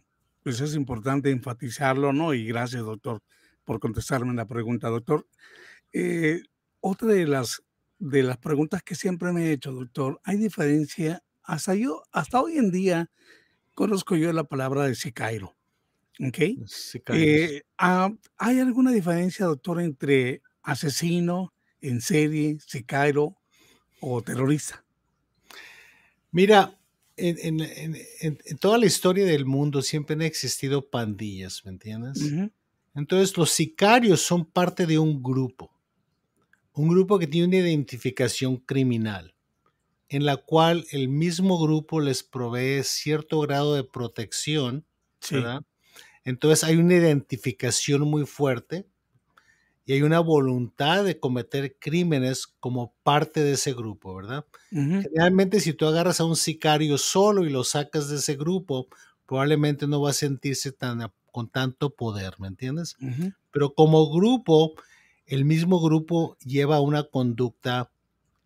pues, 0.41 0.62
es 0.62 0.75
importante 0.75 1.29
enfatizarlo, 1.29 2.13
¿no? 2.13 2.34
Y 2.34 2.46
gracias, 2.46 2.84
doctor, 2.84 3.22
por 3.63 3.79
contestarme 3.79 4.34
la 4.34 4.48
pregunta, 4.48 4.89
doctor. 4.89 5.27
Eh, 5.91 6.41
otra 6.79 7.10
de 7.10 7.27
las, 7.27 7.62
de 8.00 8.24
las 8.24 8.38
preguntas 8.38 8.82
que 8.82 8.96
siempre 8.96 9.34
me 9.34 9.48
he 9.48 9.51
hecho, 9.51 9.72
doctor, 9.72 10.22
¿hay 10.24 10.38
diferencia? 10.38 11.22
Hasta 11.44 11.75
yo, 11.75 12.03
hasta 12.12 12.41
hoy 12.41 12.58
en 12.58 12.72
día, 12.72 13.12
conozco 13.75 14.15
yo 14.15 14.34
la 14.34 14.46
palabra 14.46 14.86
de 14.86 14.96
sicairo. 14.96 15.55
¿Ok? 16.20 16.39
Eh, 17.10 17.63
ah, 17.77 18.12
¿Hay 18.38 18.60
alguna 18.60 18.91
diferencia, 18.91 19.46
doctor, 19.46 19.82
entre 19.82 20.41
asesino 20.63 21.53
en 21.82 22.01
serie, 22.01 22.58
sicairo 22.65 23.36
o 24.00 24.22
terrorista? 24.22 24.84
Mira, 26.32 26.77
en, 27.17 28.38
toda 28.60 28.77
la 28.77 28.86
historia 28.86 29.25
del 29.25 29.46
mundo 29.46 29.82
siempre 29.82 30.15
han 30.15 30.22
existido 30.22 30.89
pandillas, 30.89 31.63
¿me 31.65 31.72
entiendes? 31.72 32.20
Entonces 32.94 33.36
los 33.38 33.51
sicarios 33.51 34.22
son 34.22 34.46
parte 34.46 34.86
de 34.86 34.98
un 34.98 35.22
grupo, 35.22 35.72
un 36.74 36.89
grupo 36.89 37.20
que 37.20 37.27
tiene 37.27 37.48
una 37.48 37.58
identificación 37.58 38.58
criminal, 38.58 39.35
en 40.15 40.25
la 40.25 40.38
cual 40.38 40.86
el 40.91 41.10
mismo 41.10 41.60
grupo 41.60 42.00
les 42.00 42.24
provee 42.24 42.84
cierto 42.84 43.41
grado 43.41 43.75
de 43.75 43.84
protección, 43.84 44.86
¿verdad? 45.29 45.63
Entonces 46.24 46.63
hay 46.63 46.77
una 46.77 46.93
identificación 46.95 48.01
muy 48.01 48.25
fuerte 48.25 48.88
y 49.86 49.93
hay 49.93 50.01
una 50.03 50.19
voluntad 50.22 51.03
de 51.03 51.19
cometer 51.19 51.77
crímenes 51.79 52.48
como 52.48 52.95
parte 53.03 53.43
de 53.43 53.51
ese 53.53 53.74
grupo, 53.74 54.15
¿verdad? 54.15 54.45
Generalmente 54.72 55.60
si 55.60 55.74
tú 55.74 55.86
agarras 55.86 56.19
a 56.22 56.25
un 56.25 56.36
sicario 56.38 56.98
solo 56.98 57.45
y 57.45 57.50
lo 57.50 57.63
sacas 57.63 58.07
de 58.07 58.15
ese 58.15 58.36
grupo, 58.36 58.88
probablemente 59.25 59.86
no 59.86 60.01
va 60.01 60.12
a 60.12 60.13
sentirse 60.13 60.72
tan 60.72 61.12
con 61.31 61.50
tanto 61.50 61.89
poder, 61.93 62.36
¿me 62.39 62.48
entiendes? 62.48 62.95
Pero 63.51 63.74
como 63.74 64.10
grupo, 64.10 64.75
el 65.25 65.43
mismo 65.43 65.81
grupo 65.81 66.38
lleva 66.39 66.79
una 66.79 67.03
conducta 67.03 67.91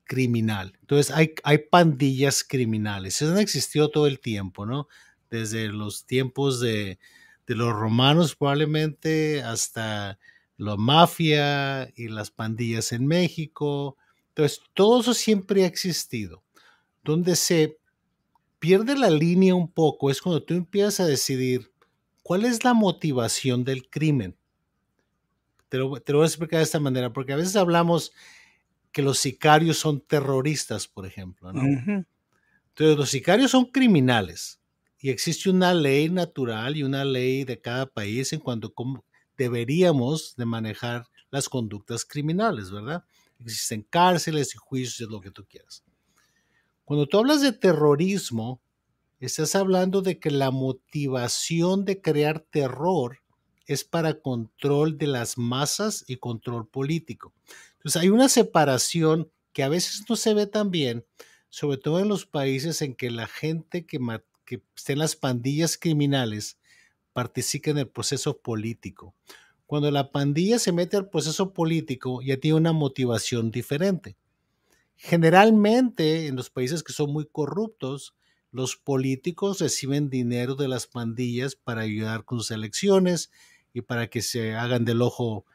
criminal. 0.10 0.74
Entonces 0.82 1.16
hay, 1.16 1.34
hay 1.44 1.60
pandillas 1.60 2.44
criminales. 2.44 3.22
Eso 3.22 3.32
han 3.32 3.40
existido 3.40 3.90
todo 3.90 4.08
el 4.08 4.20
tiempo, 4.20 4.66
¿no? 4.66 4.90
Desde 5.30 5.70
los 5.70 6.06
tiempos 6.06 6.60
de, 6.60 7.00
de 7.48 7.56
los 7.56 7.72
romanos 7.72 8.36
probablemente 8.36 9.44
hasta 9.44 10.20
la 10.58 10.76
mafia 10.76 11.90
y 11.96 12.08
las 12.08 12.32
pandillas 12.32 12.92
en 12.92 13.06
México. 13.06 13.96
Entonces, 14.30 14.62
todo 14.74 15.02
eso 15.02 15.14
siempre 15.14 15.64
ha 15.64 15.68
existido. 15.68 16.44
Donde 17.04 17.36
se 17.36 17.78
pierde 18.58 18.98
la 18.98 19.10
línea 19.10 19.56
un 19.56 19.72
poco 19.72 20.10
es 20.10 20.22
cuando 20.22 20.44
tú 20.44 20.56
empiezas 20.56 21.00
a 21.02 21.06
decidir 21.06 21.72
¿Cuál 22.30 22.46
es 22.46 22.64
la 22.64 22.76
motivación 22.76 23.64
del 23.64 23.90
crimen? 23.90 24.38
Te 25.68 25.80
lo, 25.80 25.90
voy 25.90 26.00
a 26.06 26.26
explicar 26.26 26.60
de 26.60 26.64
esta 26.64 26.80
manera, 26.80 27.12
porque 27.12 27.34
a 27.34 27.36
veces 27.36 27.56
hablamos 27.56 28.14
que 28.92 29.02
los 29.02 29.20
sicarios 29.20 29.78
son 29.78 30.02
terroristas, 30.02 30.88
por 30.88 31.06
ejemplo. 31.06 31.50
Entonces, 31.50 32.98
los 32.98 33.10
sicarios 33.10 33.52
son 33.52 33.66
criminales 33.66 34.60
y 35.00 35.10
existe 35.10 35.50
una 35.50 35.74
ley 35.74 36.10
natural 36.10 36.76
y 36.78 36.84
una 36.84 37.06
ley 37.06 37.44
de 37.44 37.60
cada 37.60 37.86
país 37.86 38.34
en 38.34 38.40
cuanto 38.40 38.68
a 38.68 38.74
cómo 38.74 39.06
deberíamos 39.38 40.36
de 40.36 40.46
manejar 40.46 41.06
las 41.32 41.48
conductas 41.48 42.06
criminales, 42.06 42.72
¿verdad? 42.72 43.04
Existen 43.40 43.86
cárceles 43.90 44.54
y 44.56 44.58
juicios, 44.58 45.10
lo 45.10 45.22
que 45.22 45.32
tú 45.32 45.46
quieras. 45.46 45.84
Cuando 46.84 47.06
tú 47.06 47.20
hablas 47.20 47.42
de 47.42 47.52
terrorismo, 47.52 48.62
Estás 49.20 49.54
hablando 49.56 50.02
de 50.02 50.18
que 50.18 50.32
la 50.32 50.50
motivación 50.50 51.84
de 51.84 52.02
crear 52.02 52.40
terror 52.40 53.20
es 53.66 53.84
para 53.84 54.22
control 54.22 54.98
de 54.98 55.08
las 55.08 55.38
masas 55.38 56.06
y 56.08 56.16
control 56.16 56.70
político. 56.70 57.34
Entonces 57.80 58.02
hay 58.02 58.10
una 58.10 58.28
separación 58.28 59.32
que 59.54 59.64
a 59.64 59.70
veces 59.70 60.04
no 60.10 60.16
se 60.16 60.34
ve 60.34 60.48
tan 60.48 60.70
bien, 60.70 61.06
sobre 61.50 61.78
todo 61.78 62.00
en 62.00 62.10
los 62.10 62.26
países 62.26 62.82
en 62.82 62.94
que 62.94 63.10
la 63.10 63.26
gente 63.28 63.86
que, 63.86 64.00
que 64.46 64.62
está 64.76 64.94
en 64.94 65.00
las 65.00 65.16
pandillas 65.16 65.78
criminales 65.78 66.60
participa 67.14 67.72
en 67.72 67.80
el 67.80 67.88
proceso 67.88 68.38
político. 68.38 69.16
Cuando 69.66 69.92
la 69.92 70.12
pandilla 70.12 70.60
se 70.60 70.72
mete 70.72 70.98
al 70.98 71.10
proceso 71.10 71.54
político 71.54 72.22
ya 72.22 72.38
tiene 72.38 72.58
una 72.58 72.74
motivación 72.74 73.52
diferente. 73.52 74.18
Generalmente 74.96 76.28
en 76.28 76.36
los 76.36 76.50
países 76.50 76.84
que 76.84 76.92
son 76.92 77.14
muy 77.14 77.26
corruptos, 77.26 78.14
los 78.52 78.76
políticos 78.76 79.60
reciben 79.60 80.10
dinero 80.10 80.56
de 80.56 80.68
las 80.68 80.88
pandillas 80.88 81.56
para 81.56 81.82
ayudar 81.82 82.26
con 82.26 82.40
sus 82.40 82.52
elecciones 82.52 83.32
y 83.74 83.82
para 83.82 84.10
que 84.10 84.22
se 84.22 84.56
hagan 84.56 84.86
del 84.86 85.02
ojo 85.02 85.46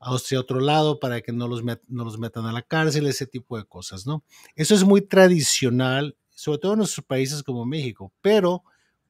hacia 0.00 0.40
otro 0.40 0.60
lado, 0.60 1.00
para 1.00 1.20
que 1.20 1.32
no 1.32 1.48
los, 1.48 1.62
no 1.64 2.04
los 2.04 2.18
metan 2.18 2.46
a 2.46 2.52
la 2.52 2.62
cárcel, 2.62 3.06
ese 3.06 3.26
tipo 3.26 3.56
de 3.56 3.64
cosas, 3.64 4.06
¿no? 4.06 4.22
Eso 4.54 4.74
es 4.74 4.84
muy 4.84 5.02
tradicional, 5.02 6.16
sobre 6.30 6.58
todo 6.58 6.72
en 6.72 6.78
nuestros 6.78 7.04
países 7.04 7.42
como 7.42 7.64
México, 7.64 8.12
pero 8.20 8.62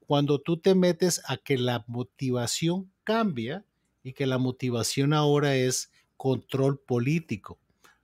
cuando 0.07 0.40
tú 0.40 0.57
te 0.57 0.75
metes 0.75 1.21
a 1.26 1.37
que 1.37 1.59
la 1.59 1.85
motivación 1.87 2.90
cambia 3.04 3.66
y 4.02 4.14
que 4.14 4.26
la 4.26 4.38
motivación 4.38 5.12
ahora 5.12 5.54
es 5.54 5.90
control 6.16 6.78
político. 6.78 7.59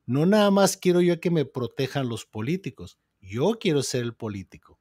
No 0.05 0.27
nada 0.27 0.51
más 0.51 0.77
quiero 0.77 1.01
yo 1.01 1.19
que 1.19 1.31
me 1.31 1.47
protejan 1.47 2.09
los 2.09 2.27
políticos, 2.27 2.99
yo 3.23 3.59
quiero 3.59 3.83
ser 3.83 4.03
el 4.03 4.15
político. 4.15 4.79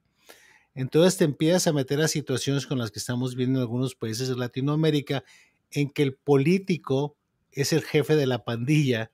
Entonces 0.74 1.16
te 1.16 1.24
empiezas 1.24 1.66
a 1.66 1.72
meter 1.72 2.00
a 2.00 2.08
situaciones 2.08 2.66
con 2.66 2.78
las 2.78 2.90
que 2.90 2.98
estamos 2.98 3.36
viendo 3.36 3.58
en 3.58 3.62
algunos 3.62 3.94
países 3.94 4.28
de 4.28 4.36
Latinoamérica, 4.36 5.24
en 5.70 5.88
que 5.90 6.02
el 6.02 6.14
político 6.14 7.16
es 7.56 7.72
el 7.72 7.82
jefe 7.82 8.16
de 8.16 8.26
la 8.26 8.44
pandilla 8.44 9.10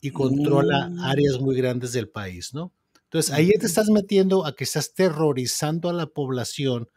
y 0.00 0.10
controla 0.10 0.88
Mm. 0.88 1.00
áreas 1.00 1.40
muy 1.40 1.56
grandes 1.56 1.92
del 1.92 2.08
país, 2.08 2.54
¿no? 2.54 2.72
Entonces, 3.04 3.32
ahí 3.32 3.50
te 3.60 3.66
estás 3.66 3.90
metiendo 3.90 4.44
a 4.44 4.56
que 4.56 4.64
estás 4.64 4.92
terrorizando 4.94 5.88
a 5.88 5.92
la 5.92 6.06
población 6.06 6.88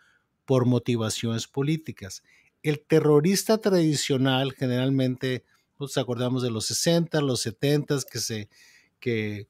por 0.45 0.65
motivaciones 0.65 1.47
políticas. 1.47 2.23
El 2.63 2.79
terrorista 2.81 3.59
tradicional, 3.59 4.53
generalmente, 4.53 5.43
nos 5.79 5.97
acordamos 5.97 6.41
de 6.41 6.49
los 6.49 6.65
60, 6.65 7.21
los 7.21 7.41
70, 7.41 7.97
que 8.11 8.19
se 8.19 8.49
que 8.99 9.47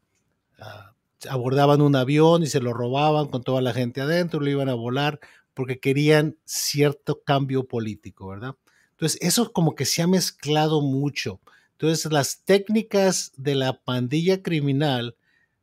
ah, 0.60 0.94
abordaban 1.30 1.82
un 1.82 1.96
avión 1.96 2.44
y 2.44 2.48
se 2.48 2.60
lo 2.60 2.74
robaban 2.74 3.28
con 3.28 3.44
toda 3.44 3.62
la 3.62 3.74
gente 3.74 4.02
adentro, 4.02 4.40
lo 4.40 4.50
iban 4.50 4.70
a 4.70 4.74
volar 4.74 5.20
porque 5.54 5.80
querían 5.80 6.38
cierto 6.46 7.22
cambio 7.24 7.66
político, 7.68 8.28
¿verdad? 8.28 8.56
Entonces, 8.98 9.20
eso 9.22 9.52
como 9.54 9.76
que 9.76 9.86
se 9.86 10.02
ha 10.02 10.08
mezclado 10.08 10.82
mucho. 10.82 11.40
Entonces, 11.74 12.12
las 12.12 12.44
técnicas 12.44 13.32
de 13.38 13.56
la 13.56 13.80
pandilla 13.80 14.42
criminal 14.42 15.16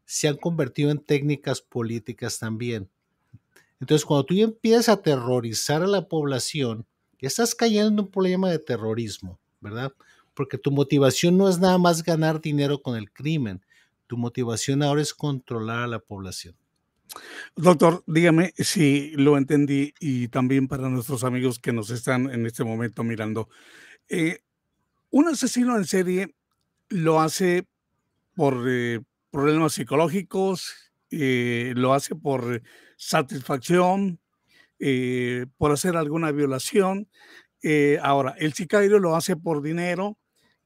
se 0.04 0.28
han 0.28 0.36
convertido 0.36 0.90
en 0.90 0.98
técnicas 0.98 1.60
políticas 1.60 2.38
también. 2.38 2.88
Entonces, 3.80 4.04
cuando 4.04 4.24
tú 4.24 4.34
empiezas 4.34 4.88
a 4.88 4.92
aterrorizar 4.92 5.82
a 5.82 5.86
la 5.86 6.08
población, 6.08 6.86
estás 7.26 7.54
cayendo 7.54 7.88
en 7.88 8.00
un 8.00 8.10
problema 8.10 8.50
de 8.50 8.58
terrorismo, 8.58 9.38
¿verdad? 9.60 9.92
Porque 10.34 10.58
tu 10.58 10.70
motivación 10.70 11.36
no 11.36 11.48
es 11.48 11.58
nada 11.58 11.78
más 11.78 12.02
ganar 12.02 12.40
dinero 12.40 12.82
con 12.82 12.96
el 12.96 13.10
crimen, 13.10 13.62
tu 14.06 14.16
motivación 14.16 14.82
ahora 14.82 15.02
es 15.02 15.14
controlar 15.14 15.80
a 15.80 15.86
la 15.86 15.98
población. 15.98 16.54
Doctor, 17.56 18.02
dígame 18.06 18.52
si 18.56 19.12
lo 19.12 19.36
entendí 19.36 19.94
y 20.00 20.28
también 20.28 20.66
para 20.66 20.88
nuestros 20.88 21.22
amigos 21.22 21.58
que 21.58 21.72
nos 21.72 21.90
están 21.90 22.30
en 22.30 22.46
este 22.46 22.64
momento 22.64 23.04
mirando. 23.04 23.48
Eh, 24.08 24.40
un 25.10 25.28
asesino 25.28 25.76
en 25.76 25.84
serie 25.84 26.34
lo 26.88 27.20
hace 27.20 27.66
por 28.34 28.64
eh, 28.68 29.00
problemas 29.30 29.74
psicológicos, 29.74 30.74
eh, 31.10 31.72
lo 31.76 31.94
hace 31.94 32.16
por 32.16 32.62
satisfacción, 32.96 34.18
por 35.56 35.72
hacer 35.72 35.96
alguna 35.96 36.30
violación. 36.30 37.08
Ahora, 38.02 38.34
el 38.38 38.52
sicario 38.52 38.98
lo 38.98 39.16
hace 39.16 39.36
por 39.36 39.62
dinero, 39.62 40.18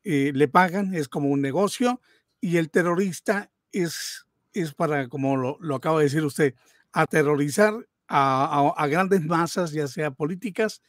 le 0.03 0.49
pagan, 0.49 0.95
es 0.95 1.09
como 1.09 1.29
un 1.29 1.41
negocio, 1.41 2.01
y 2.41 2.57
el 2.57 2.71
terrorista 2.71 3.53
es, 3.71 4.27
es 4.53 4.75
para, 4.75 5.09
como 5.09 5.37
lo, 5.37 5.57
lo 5.61 5.77
acaba 5.77 5.99
de 5.99 6.05
decir 6.05 6.25
usted, 6.25 6.55
aterrorizar 6.93 7.75
a, 8.07 8.45
a, 8.45 8.83
a 8.83 8.87
grandes 8.87 9.23
masas, 9.25 9.73
ya 9.73 9.87
sea 9.89 10.11
políticas 10.11 10.83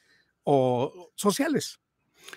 o 0.43 1.11
sociales. 1.15 1.79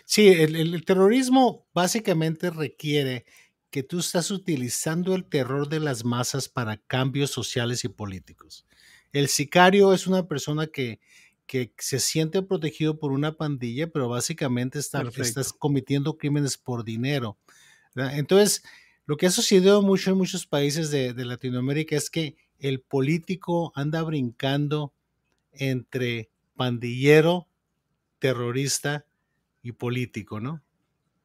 Sí, 0.05 0.29
el, 0.29 0.85
terrorismo 0.85 1.67
básicamente 1.75 2.51
requiere 2.51 3.25
que 3.71 3.83
tú 3.83 4.01
estás 4.01 4.31
utilizando 4.31 5.15
el 5.15 5.25
terror 5.25 5.69
de 5.69 5.81
las 5.81 6.05
masas 6.05 6.49
para 6.49 6.77
cambios 6.77 7.31
sociales 7.31 7.85
y 7.85 7.89
políticos. 7.89 8.67
El 9.13 9.29
sicario 9.29 9.93
es 9.93 10.07
una 10.07 10.27
persona 10.27 10.67
que, 10.67 11.01
que 11.47 11.73
se 11.79 12.01
siente 12.01 12.43
protegido 12.43 12.99
por 12.99 13.13
una 13.13 13.33
pandilla, 13.33 13.87
pero 13.87 14.09
básicamente 14.09 14.79
está, 14.79 15.03
estás 15.17 15.53
cometiendo 15.53 16.19
crímenes 16.19 16.57
por 16.57 16.85
dinero. 16.85 17.39
¿verdad? 17.95 18.19
Entonces, 18.19 18.63
lo 19.13 19.19
que 19.19 19.27
ha 19.27 19.31
sucedido 19.31 19.83
mucho 19.83 20.11
en 20.11 20.17
muchos 20.17 20.47
países 20.47 20.91
de, 20.91 21.13
Latinoamérica 21.13 21.97
es 21.97 22.09
que 22.09 22.35
el 22.59 22.81
político 22.81 23.71
anda 23.75 24.03
brincando 24.03 24.95
entre 25.53 26.31
pandillero, 26.57 27.47
terrorista 28.19 29.05
y 29.63 29.73
político, 29.73 30.41
¿no? 30.41 30.63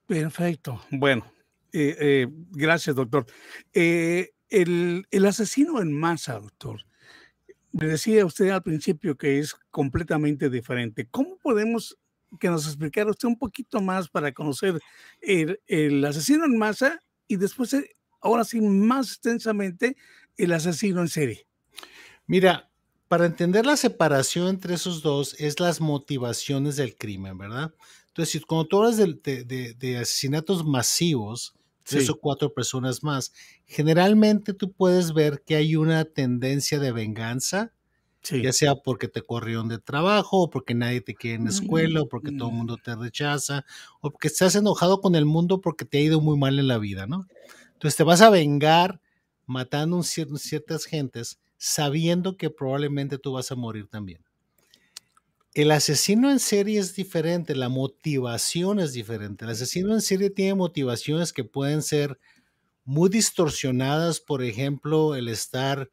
Perfecto. 0.05 0.83
Bueno, 0.91 1.31
eh, 1.71 1.95
eh, 1.97 2.27
gracias, 2.51 2.93
doctor. 2.93 3.25
Eh, 3.71 4.31
el, 4.49 5.25
asesino 5.25 5.81
en 5.81 5.93
masa, 5.93 6.41
doctor, 6.41 6.81
me 7.71 7.87
decía 7.87 8.25
usted 8.25 8.49
al 8.49 8.63
principio 8.63 9.15
que 9.15 9.39
es 9.39 9.55
completamente 9.71 10.49
diferente. 10.49 11.07
¿Cómo 11.09 11.37
podemos 11.37 11.97
que 12.37 12.49
nos 12.49 12.67
explicara 12.67 13.11
usted 13.11 13.29
un 13.29 13.39
poquito 13.39 13.79
más 13.79 14.09
para 14.09 14.33
conocer 14.33 14.77
el 15.21 16.03
asesino 16.03 16.43
en 16.43 16.57
masa 16.57 17.01
y 17.27 17.37
después, 17.37 17.73
eh, 17.73 17.95
ahora 18.21 18.43
sí, 18.43 18.61
más 18.61 19.07
extensamente, 19.07 19.97
el 20.37 20.53
asesino 20.53 21.01
en 21.01 21.07
serie? 21.07 21.47
Mira, 22.25 22.69
para 23.07 23.25
entender 23.25 23.65
la 23.65 23.77
separación 23.77 24.49
entre 24.49 24.75
esos 24.75 25.01
dos 25.01 25.35
es 25.39 25.59
las 25.59 25.79
motivaciones 25.79 26.75
del 26.75 26.95
crimen, 26.95 27.37
¿verdad? 27.37 27.73
Entonces, 28.07 28.45
cuando 28.45 28.67
tú 28.67 28.77
hablas 28.77 28.97
de, 28.97 29.43
de, 29.45 29.73
de 29.73 29.97
asesinatos 29.97 30.65
masivos, 30.65 31.53
tres 31.83 32.05
sí. 32.05 32.11
o 32.11 32.19
cuatro 32.19 32.53
personas 32.53 33.03
más, 33.03 33.31
generalmente 33.65 34.53
tú 34.53 34.73
puedes 34.73 35.13
ver 35.13 35.41
que 35.45 35.55
hay 35.55 35.75
una 35.75 36.03
tendencia 36.03 36.79
de 36.79 36.91
venganza, 36.91 37.73
sí. 38.27 38.41
ya 38.41 38.53
sea 38.53 38.75
porque 38.75 39.07
te 39.07 39.21
corrieron 39.21 39.67
de 39.67 39.79
trabajo, 39.79 40.41
o 40.43 40.49
porque 40.49 40.73
nadie 40.73 41.01
te 41.01 41.15
quiere 41.15 41.37
en 41.37 41.45
la 41.45 41.51
escuela, 41.51 42.01
o 42.01 42.09
porque 42.09 42.31
todo 42.31 42.49
el 42.49 42.55
mundo 42.55 42.77
te 42.77 42.95
rechaza, 42.95 43.65
o 44.01 44.11
porque 44.11 44.27
estás 44.27 44.55
enojado 44.55 45.01
con 45.01 45.15
el 45.15 45.25
mundo 45.25 45.61
porque 45.61 45.85
te 45.85 45.99
ha 45.99 46.01
ido 46.01 46.21
muy 46.21 46.37
mal 46.37 46.59
en 46.59 46.67
la 46.67 46.77
vida, 46.77 47.07
¿no? 47.07 47.27
Entonces 47.73 47.95
te 47.95 48.03
vas 48.03 48.21
a 48.21 48.29
vengar 48.29 48.99
matando 49.45 50.01
ciertas 50.03 50.85
gentes 50.85 51.39
sabiendo 51.57 52.37
que 52.37 52.49
probablemente 52.49 53.17
tú 53.17 53.33
vas 53.33 53.51
a 53.51 53.55
morir 53.55 53.87
también. 53.87 54.23
El 55.53 55.71
asesino 55.71 56.29
en 56.29 56.39
serie 56.39 56.79
es 56.79 56.95
diferente, 56.95 57.55
la 57.55 57.69
motivación 57.69 58.79
es 58.79 58.93
diferente. 58.93 59.45
El 59.45 59.51
asesino 59.51 59.93
en 59.93 60.01
serie 60.01 60.29
tiene 60.29 60.53
motivaciones 60.53 61.33
que 61.33 61.43
pueden 61.43 61.81
ser 61.81 62.19
muy 62.83 63.09
distorsionadas, 63.09 64.19
por 64.19 64.43
ejemplo, 64.43 65.15
el 65.15 65.27
estar, 65.29 65.89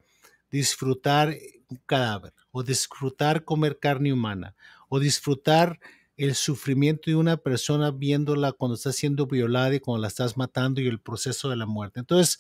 disfrutar 0.50 1.34
un 1.74 1.82
cadáver, 1.86 2.32
o 2.50 2.62
disfrutar 2.62 3.44
comer 3.44 3.78
carne 3.78 4.12
humana, 4.12 4.54
o 4.88 4.98
disfrutar 4.98 5.78
el 6.16 6.34
sufrimiento 6.34 7.10
de 7.10 7.16
una 7.16 7.36
persona 7.36 7.90
viéndola 7.90 8.52
cuando 8.52 8.76
está 8.76 8.92
siendo 8.92 9.26
violada 9.26 9.74
y 9.74 9.80
cuando 9.80 10.02
la 10.02 10.08
estás 10.08 10.36
matando 10.36 10.80
y 10.80 10.86
el 10.86 11.00
proceso 11.00 11.50
de 11.50 11.56
la 11.56 11.66
muerte. 11.66 12.00
Entonces, 12.00 12.38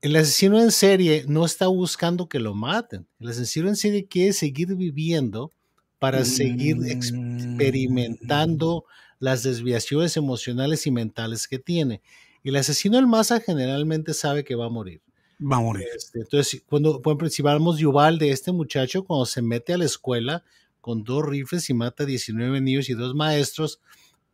el 0.00 0.16
asesino 0.16 0.60
en 0.60 0.70
serie 0.70 1.24
no 1.26 1.44
está 1.44 1.66
buscando 1.66 2.28
que 2.28 2.38
lo 2.38 2.54
maten. 2.54 3.06
El 3.18 3.28
asesino 3.28 3.68
en 3.68 3.76
serie 3.76 4.06
quiere 4.06 4.32
seguir 4.32 4.74
viviendo 4.74 5.52
para 5.98 6.24
seguir 6.24 6.78
experimentando 6.86 8.84
las 9.18 9.42
desviaciones 9.42 10.16
emocionales 10.16 10.86
y 10.86 10.92
mentales 10.92 11.48
que 11.48 11.58
tiene. 11.58 12.00
El 12.44 12.54
asesino 12.56 12.96
en 12.98 13.08
masa 13.08 13.40
generalmente 13.40 14.14
sabe 14.14 14.44
que 14.44 14.54
va 14.54 14.66
a 14.66 14.70
morir. 14.70 15.02
Va 15.40 15.56
a 15.56 15.60
morir. 15.60 15.86
Este, 15.96 16.20
entonces, 16.20 16.62
cuando, 16.66 17.00
por 17.00 17.12
ejemplo, 17.12 17.28
si 17.28 17.42
hablamos 17.42 17.78
de 17.78 17.86
Uval, 17.86 18.18
de 18.18 18.30
este 18.30 18.52
muchacho, 18.52 19.04
cuando 19.04 19.26
se 19.26 19.42
mete 19.42 19.72
a 19.72 19.78
la 19.78 19.84
escuela 19.84 20.42
con 20.80 21.04
dos 21.04 21.24
rifles 21.24 21.68
y 21.70 21.74
mata 21.74 22.02
a 22.02 22.06
19 22.06 22.60
niños 22.60 22.88
y 22.88 22.94
dos 22.94 23.14
maestros, 23.14 23.80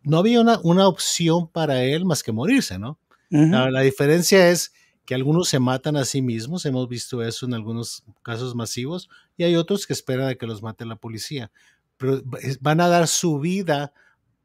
no 0.02 0.18
había 0.18 0.40
una, 0.40 0.60
una 0.62 0.88
opción 0.88 1.48
para 1.48 1.82
él 1.84 2.04
más 2.04 2.22
que 2.22 2.32
morirse, 2.32 2.78
¿no? 2.78 2.98
Uh 3.30 3.38
-huh. 3.38 3.50
la, 3.50 3.70
la 3.70 3.80
diferencia 3.80 4.50
es 4.50 4.72
que 5.04 5.14
algunos 5.14 5.48
se 5.48 5.58
matan 5.58 5.96
a 5.96 6.04
sí 6.04 6.22
mismos, 6.22 6.64
hemos 6.64 6.88
visto 6.88 7.22
eso 7.22 7.46
en 7.46 7.54
algunos 7.54 8.04
casos 8.22 8.54
masivos, 8.54 9.10
y 9.36 9.44
hay 9.44 9.56
otros 9.56 9.86
que 9.86 9.92
esperan 9.92 10.28
a 10.28 10.34
que 10.34 10.46
los 10.46 10.62
mate 10.62 10.86
la 10.86 10.96
policía, 10.96 11.50
pero 11.98 12.22
van 12.60 12.80
a 12.80 12.88
dar 12.88 13.06
su 13.08 13.38
vida 13.38 13.92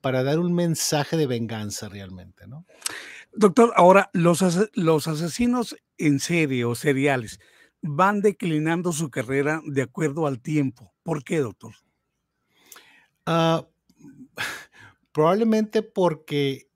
para 0.01 0.23
dar 0.23 0.39
un 0.39 0.53
mensaje 0.53 1.17
de 1.17 1.27
venganza 1.27 1.89
realmente, 1.89 2.47
¿no? 2.47 2.65
Doctor, 3.33 3.73
ahora, 3.75 4.09
los, 4.13 4.41
as 4.41 4.69
los 4.73 5.07
asesinos 5.07 5.75
en 5.97 6.19
serie 6.19 6.65
o 6.65 6.75
seriales 6.75 7.39
van 7.81 8.21
declinando 8.21 8.91
su 8.91 9.09
carrera 9.09 9.61
de 9.65 9.83
acuerdo 9.83 10.27
al 10.27 10.41
tiempo. 10.41 10.93
¿Por 11.03 11.23
qué, 11.23 11.39
doctor? 11.39 11.73
Uh, 13.25 13.65
probablemente 15.11 15.83
porque 15.83 16.69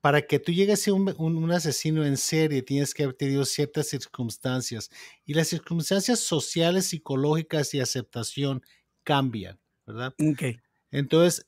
para 0.00 0.22
que 0.22 0.40
tú 0.40 0.50
llegues 0.50 0.80
a 0.80 0.82
ser 0.82 0.94
un, 0.94 1.14
un, 1.18 1.36
un, 1.36 1.52
asesino 1.52 2.04
en 2.04 2.16
serie 2.16 2.62
tienes 2.62 2.92
que 2.92 3.04
haber 3.04 3.14
tenido 3.14 3.44
ciertas 3.44 3.86
circunstancias 3.86 4.90
y 5.24 5.34
las 5.34 5.46
circunstancias 5.46 6.18
sociales, 6.18 6.86
psicológicas 6.86 7.72
y 7.72 7.80
aceptación 7.80 8.62
cambian, 9.04 9.60
¿verdad? 9.86 10.12
Okay. 10.32 10.58
Entonces, 10.90 11.46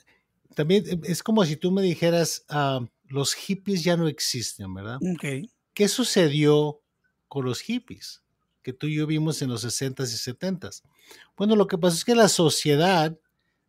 también 0.55 0.85
es 1.03 1.23
como 1.23 1.45
si 1.45 1.57
tú 1.57 1.73
me 1.73 1.83
dijeras, 1.83 2.45
uh, 2.49 2.87
los 3.15 3.35
hippies 3.35 3.85
ya 3.85 3.97
no 3.97 4.09
existen, 4.09 4.75
¿verdad? 4.75 4.99
Okay. 5.15 5.49
¿Qué 5.73 5.89
sucedió 5.89 6.83
con 7.29 7.45
los 7.45 7.61
hippies 7.61 8.23
que 8.63 8.73
tú 8.73 8.89
y 8.89 8.97
yo 8.97 9.07
vimos 9.07 9.41
en 9.41 9.51
los 9.51 9.65
60s 9.65 10.13
y 10.13 10.33
70s? 10.33 10.83
Bueno, 11.37 11.55
lo 11.55 11.67
que 11.69 11.79
pasó 11.79 11.97
es 11.97 12.05
que 12.05 12.15
la 12.15 12.29
sociedad 12.29 13.17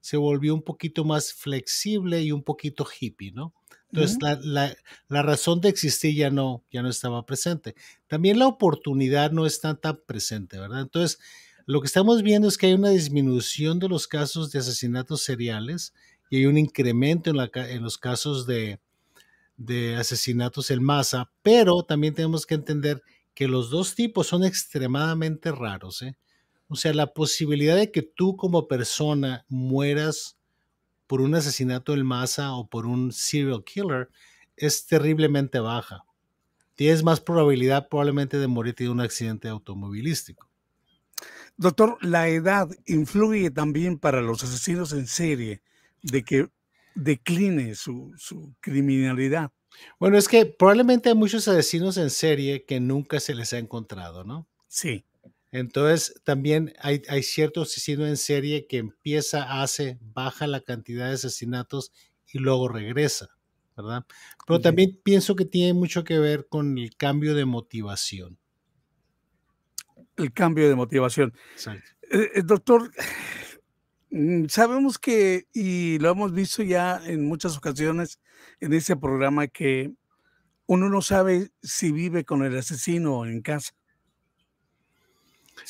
se 0.02 0.18
volvió 0.18 0.54
un 0.54 0.64
poquito 0.64 1.06
más 1.06 1.32
flexible 1.32 2.22
y 2.22 2.32
un 2.32 2.44
poquito 2.44 2.86
hippie, 2.86 3.32
¿no? 3.32 3.54
Entonces, 3.92 4.18
uh 4.18 4.20
-huh. 4.20 4.40
la, 4.44 4.68
la, 4.68 4.76
la, 5.08 5.22
razón 5.22 5.62
de 5.62 5.70
existir 5.70 6.16
ya 6.16 6.30
no, 6.30 6.64
ya 6.72 6.82
no 6.82 6.90
estaba 6.90 7.26
presente. 7.26 7.76
También 8.08 8.40
la 8.40 8.48
oportunidad 8.48 9.32
no 9.32 9.46
está 9.46 9.76
tan 9.76 10.00
presente, 10.06 10.60
¿verdad? 10.60 10.82
Entonces, 10.82 11.20
lo 11.66 11.82
que 11.82 11.88
estamos 11.88 12.24
viendo 12.24 12.48
es 12.48 12.58
que 12.58 12.68
hay 12.68 12.74
una 12.74 12.90
disminución 12.90 13.80
de 13.80 13.90
los 13.90 14.08
casos 14.08 14.52
de 14.52 14.60
asesinatos 14.60 15.22
seriales 15.22 15.94
y 16.30 16.38
hay 16.38 16.46
un 16.48 16.58
incremento 16.58 17.30
en, 17.30 17.38
la, 17.38 17.50
en 17.54 17.84
los 17.84 17.98
casos 17.98 18.46
de, 18.46 18.80
de 19.58 19.96
asesinatos 19.96 20.72
en 20.72 20.84
masa, 20.84 21.32
pero 21.41 21.84
también 21.84 22.13
tenemos 22.13 22.46
que 22.46 22.56
entender 22.56 23.02
que 23.34 23.48
los 23.48 23.70
dos 23.70 23.96
tipos 23.96 24.28
son 24.28 24.44
extremadamente 24.44 25.52
raros. 25.52 26.02
¿eh? 26.02 26.18
O 26.68 26.76
sea, 26.76 26.94
la 26.94 27.13
posibilidad 27.13 27.76
de 27.76 27.91
que 27.91 28.02
tú 28.02 28.36
como 28.36 28.68
persona 28.68 29.46
mueras 29.50 30.38
por 31.08 31.22
un 31.22 31.36
asesinato 31.36 31.94
en 31.94 32.06
masa 32.06 32.54
o 32.54 32.68
por 32.68 32.86
un 32.86 33.12
serial 33.12 33.63
killer 33.63 34.10
es 34.58 34.86
terriblemente 34.86 35.60
baja. 35.60 36.04
Tienes 36.76 37.04
más 37.04 37.22
probabilidad 37.22 37.88
probablemente 37.89 38.38
de 38.38 38.48
morir 38.48 38.76
de 38.76 38.89
un 38.89 39.00
accidente 39.00 39.48
automovilístico. 39.48 40.50
Doctor, 41.58 41.98
¿la 42.02 42.28
edad 42.28 42.70
influye 42.86 43.50
también 43.50 43.98
para 43.98 44.22
los 44.22 44.44
asesinos 44.44 44.91
en 44.91 45.08
serie 45.08 45.62
de 46.02 46.24
que 46.24 46.50
decline 46.96 47.76
su, 47.76 48.14
criminalidad? 48.60 49.52
Bueno, 50.00 50.18
es 50.18 50.28
que 50.28 50.46
probablemente 50.46 51.10
hay 51.10 51.16
muchos 51.16 51.48
asesinos 51.48 51.98
en 51.98 52.10
serie 52.10 52.66
que 52.66 52.80
nunca 52.80 53.20
se 53.20 53.36
les 53.36 53.54
ha 53.54 53.58
encontrado, 53.58 54.24
¿no? 54.24 54.48
Sí. 54.68 55.06
Entonces, 55.52 56.20
también 56.24 56.74
hay, 56.80 57.02
hay 57.08 57.24
cierto 57.24 57.62
asesino 57.62 58.06
en 58.08 58.18
serie 58.18 58.68
que 58.68 58.78
empieza, 58.78 59.62
hace, 59.62 60.00
baja 60.02 60.48
la 60.48 60.62
cantidad 60.62 61.08
de 61.08 61.16
asesinatos 61.16 61.92
y 62.32 62.40
luego 62.40 62.68
regresa, 62.68 63.30
¿verdad? 63.78 64.06
Pero 64.48 64.60
también 64.60 65.00
pienso 65.04 65.36
que 65.36 65.46
tiene 65.46 65.74
mucho 65.74 66.04
que 66.04 66.20
ver 66.20 66.48
con 66.48 66.78
el 66.78 66.96
cambio 66.96 67.36
de 67.36 67.46
motivación 67.46 68.38
el 70.18 70.34
cambio 70.34 70.70
de 70.70 70.76
motivación. 70.76 71.34
Eh, 72.12 72.32
eh, 72.36 72.42
doctor, 72.44 72.92
sabemos 74.47 74.97
que, 74.97 75.47
y 75.54 75.99
lo 75.99 76.12
hemos 76.12 76.34
visto 76.34 76.63
ya 76.63 77.01
en 77.06 77.28
muchas 77.28 77.58
ocasiones 77.58 78.19
en 78.60 78.73
este 78.73 78.95
programa, 78.95 79.47
que 79.47 79.93
uno 80.67 80.89
no 80.89 81.01
sabe 81.01 81.51
si 81.62 81.91
vive 81.91 82.25
con 82.25 82.43
el 82.43 82.58
asesino 82.58 83.25
en 83.25 83.41
casa. 83.41 83.73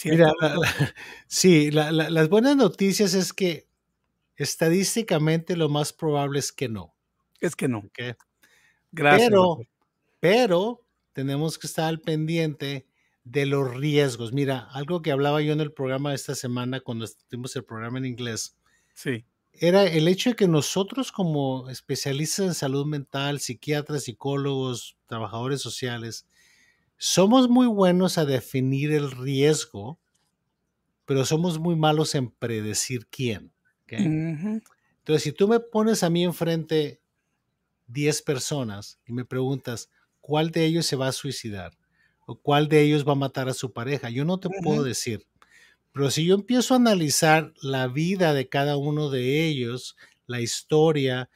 Mira, 0.04 0.32
sí, 1.28 1.72
las 1.72 2.30
buenas 2.30 2.56
noticias 2.56 3.14
es 3.14 3.34
que 3.34 3.68
estadísticamente 4.36 5.56
lo 5.56 5.70
más 5.70 5.94
probable 5.94 6.40
es 6.40 6.52
que 6.52 6.70
no. 6.70 6.96
Es 7.40 7.56
que 7.56 7.68
no. 7.68 7.84
Gracias. 8.92 9.30
Pero, 9.30 9.60
pero 10.20 10.82
tenemos 11.14 11.58
que 11.58 11.68
estar 11.68 11.86
al 11.86 12.02
pendiente 12.02 12.86
de 13.26 13.46
los 13.46 13.76
riesgos. 13.76 14.32
Mira, 14.32 14.70
algo 14.72 15.02
que 15.02 15.12
hablaba 15.12 15.42
yo 15.42 15.52
en 15.52 15.60
el 15.60 15.74
programa 15.74 16.14
esta 16.14 16.36
semana 16.36 16.80
cuando 16.80 17.06
tuvimos 17.28 17.56
el 17.56 17.66
programa 17.66 17.98
en 17.98 18.06
inglés. 18.06 18.56
Sí. 18.94 19.26
Era 19.52 19.84
el 19.84 20.08
hecho 20.08 20.30
de 20.30 20.36
que 20.36 20.48
nosotros 20.48 21.12
como 21.12 21.70
especialistas 21.70 22.46
en 22.46 22.54
salud 22.54 22.86
mental, 22.86 23.40
psiquiatras, 23.40 24.04
psicólogos, 24.04 24.98
trabajadores 25.08 25.62
sociales, 25.62 26.28
somos 26.98 27.50
muy 27.50 27.68
buenos 27.68 28.18
a 28.18 28.26
definir 28.26 28.92
el 28.92 29.12
riesgo, 29.12 30.00
pero 31.06 31.26
somos 31.26 31.60
muy 31.60 31.76
malos 31.76 32.16
en 32.16 32.30
predecir 32.30 33.08
quién. 33.08 33.52
Entonces, 33.88 35.24
si 35.24 35.32
tú 35.32 35.48
me 35.48 35.60
pones 35.60 36.04
a 36.04 36.10
mí 36.10 36.24
enfrente 36.24 37.02
10 37.88 38.22
personas 38.24 39.00
y 39.06 39.14
me 39.14 39.26
preguntas, 39.26 39.90
¿cuál 40.22 40.52
de 40.52 40.66
ellos 40.66 40.86
se 40.86 40.96
va 40.96 41.08
a 41.08 41.12
suicidar? 41.12 41.78
O 42.26 42.36
cuál 42.36 42.68
de 42.68 42.82
ellos 42.82 43.08
va 43.08 43.14
a 43.14 43.16
matar 43.16 43.50
a 43.50 43.54
su 43.54 43.72
pareja. 43.72 44.10
Yo 44.10 44.26
no 44.26 44.40
te 44.40 44.50
puedo 44.64 44.84
decir. 44.84 45.26
Pero 45.92 46.12
si 46.12 46.26
yo 46.26 46.36
empiezo 46.36 46.74
a 46.74 46.78
analizar 46.78 47.54
la 47.62 47.88
vida 47.88 48.34
de 48.34 48.50
cada 48.50 48.78
uno 48.78 49.10
de 49.10 49.46
ellos, 49.48 49.96
la 50.28 50.42
historia, 50.42 51.30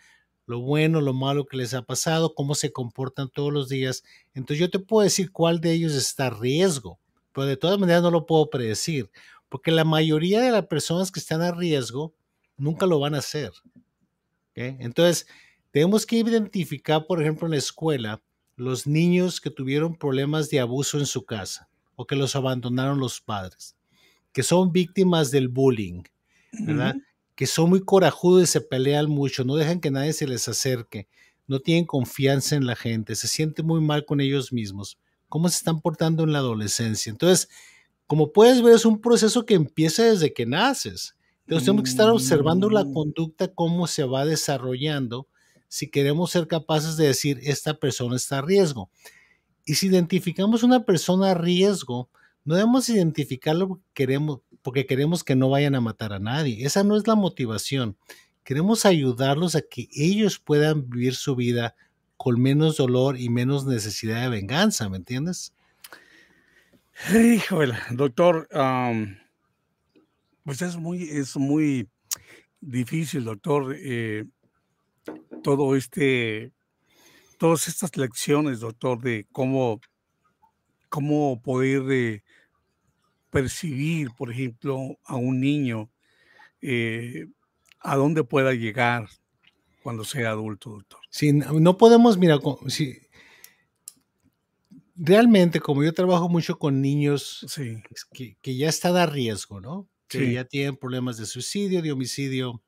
lo 0.46 0.60
bueno, 0.62 1.00
lo 1.00 1.14
malo 1.14 1.46
que 1.46 1.58
les 1.58 1.74
ha 1.74 1.84
pasado, 1.84 2.34
cómo 2.34 2.56
se 2.56 2.72
comportan 2.72 3.30
todos 3.30 3.54
los 3.54 3.70
días, 3.70 4.04
entonces 4.34 4.60
yo 4.60 4.70
te 4.70 4.80
puedo 4.80 5.04
decir 5.04 5.32
cuál 5.32 5.62
de 5.62 5.72
ellos 5.72 5.94
está 5.94 6.28
a 6.28 6.32
riesgo. 6.32 7.00
Pero 7.32 7.46
de 7.46 7.56
todas 7.56 7.80
maneras 7.80 8.02
no 8.02 8.12
lo 8.12 8.26
puedo 8.26 8.50
predecir, 8.50 9.12
porque 9.48 9.72
la 9.72 9.86
mayoría 9.86 10.42
de 10.42 10.52
las 10.52 10.66
personas 10.66 11.12
que 11.12 11.20
están 11.20 11.42
a 11.42 11.52
riesgo 11.52 12.14
nunca 12.58 12.86
lo 12.86 13.00
van 13.00 13.16
a 13.16 13.20
hacer. 13.20 13.52
Entonces, 14.56 15.26
tenemos 15.72 16.06
que 16.06 16.18
identificar, 16.18 17.06
por 17.06 17.22
ejemplo, 17.22 17.48
en 17.48 17.52
la 17.52 17.58
escuela, 17.58 18.22
los 18.60 18.86
niños 18.86 19.40
que 19.40 19.50
tuvieron 19.50 19.96
problemas 19.96 20.50
de 20.50 20.60
abuso 20.60 21.00
en 21.00 21.06
su 21.06 21.24
casa 21.24 21.70
o 21.96 22.06
que 22.06 22.18
los 22.18 22.36
abandonaron 22.36 23.00
los 23.00 23.22
padres, 23.22 23.78
que 24.34 24.44
son 24.44 24.74
víctimas 24.74 25.32
del 25.32 25.48
bullying, 25.48 26.04
¿verdad? 26.52 26.96
Que 27.36 27.48
son 27.48 27.70
muy 27.70 27.82
corajudos 27.82 28.44
y 28.44 28.48
se 28.48 28.60
pelean 28.60 29.10
mucho, 29.10 29.46
no 29.46 29.56
dejan 29.56 29.80
que 29.80 29.92
nadie 29.92 30.12
se 30.12 30.28
les 30.28 30.48
acerque, 30.50 31.08
no 31.48 31.62
tienen 31.62 31.86
confianza 31.86 32.58
en 32.58 32.66
la 32.66 32.76
gente, 32.76 33.16
se 33.16 33.30
sienten 33.30 33.66
muy 33.66 33.80
mal 33.80 34.06
con 34.06 34.20
ellos 34.20 34.52
mismos. 34.52 34.98
¿Cómo 35.30 35.48
se 35.48 35.58
están 35.58 35.80
portando 35.80 36.24
en 36.24 36.34
la 36.34 36.40
adolescencia? 36.40 37.10
Entonces, 37.10 37.48
como 38.08 38.34
puedes 38.34 38.62
ver, 38.62 38.76
es 38.76 38.86
un 38.86 39.00
proceso 39.00 39.46
que 39.46 39.54
empieza 39.54 40.04
desde 40.04 40.34
que 40.34 40.46
naces. 40.46 41.16
Entonces, 41.46 41.66
tenemos 41.66 41.84
que 41.84 41.92
estar 41.92 42.10
observando 42.10 42.70
la 42.70 42.84
mm. 42.84 42.94
conducta, 42.94 43.48
cómo 43.48 43.88
se 43.88 44.04
va 44.04 44.26
desarrollando 44.26 45.29
si 45.70 45.90
queremos 45.90 46.32
ser 46.32 46.48
capaces 46.48 46.98
de 46.98 47.08
decir 47.08 47.40
esta 47.44 47.76
persona 47.76 48.18
está 48.18 48.40
a 48.40 48.42
riesgo. 48.42 48.90
Y 49.64 49.76
si 49.76 49.88
identificamos 49.88 50.64
una 50.64 50.84
persona 50.84 51.32
a 51.32 51.36
riesgo, 51.36 52.10
no 52.44 52.56
debemos 52.56 52.90
identificarlo 52.90 53.68
porque 53.68 53.86
queremos, 53.94 54.42
porque 54.64 54.86
queremos 54.88 55.24
que 55.24 55.36
no 55.36 55.50
vayan 55.50 55.76
a 55.76 55.82
matar 55.82 56.12
a 56.12 56.20
nadie. 56.20 56.66
Esa 56.66 56.84
no 56.84 56.98
es 56.98 57.08
la 57.08 57.16
motivación. 57.16 57.96
Queremos 58.44 58.86
ayudarlos 58.86 59.56
a 59.56 59.62
que 59.62 59.88
ellos 59.94 60.40
puedan 60.40 60.90
vivir 60.90 61.16
su 61.16 61.36
vida 61.36 61.76
con 62.18 62.42
menos 62.42 62.78
dolor 62.78 63.20
y 63.20 63.30
menos 63.30 63.66
necesidad 63.66 64.24
de 64.24 64.30
venganza, 64.30 64.90
¿me 64.90 64.98
entiendes? 64.98 65.54
Híjole, 67.14 67.76
doctor, 67.92 68.50
pues 70.44 70.62
es 70.64 70.76
muy, 70.78 71.04
es 71.04 71.38
muy 71.38 71.88
difícil, 72.60 73.24
doctor. 73.24 73.76
Eh, 73.78 74.26
todo 75.44 75.76
este, 75.76 76.52
todas 77.38 77.68
estas 77.68 77.96
lecciones, 77.98 78.60
doctor, 78.60 79.02
de 79.02 79.28
cómo, 79.32 79.80
cómo 80.90 81.42
poder 81.42 81.84
eh, 81.92 82.24
percibir, 83.30 84.10
por 84.18 84.32
ejemplo, 84.32 85.00
a 85.06 85.16
un 85.16 85.40
niño, 85.40 85.90
eh, 86.62 87.28
a 87.80 87.96
dónde 87.96 88.24
pueda 88.24 88.54
llegar 88.54 89.08
cuando 89.84 90.04
sea 90.04 90.32
adulto, 90.32 90.72
doctor. 90.72 91.00
Sí, 91.10 91.32
no 91.34 91.78
podemos, 91.78 92.18
mira, 92.18 92.40
si, 92.68 92.98
realmente 94.96 95.60
como 95.62 95.84
yo 95.84 95.94
trabajo 95.94 96.28
mucho 96.28 96.60
con 96.60 96.82
niños 96.82 97.46
que, 98.12 98.38
que, 98.42 98.56
ya 98.56 98.68
están 98.68 98.98
a 98.98 99.06
riesgo, 99.06 99.62
¿no? 99.62 99.88
Que 100.08 100.34
ya 100.34 100.44
tienen 100.44 100.76
problemas 100.76 101.18
de 101.18 101.26
suicidio, 101.26 101.82
de 101.82 101.92
homicidio, 101.92 102.62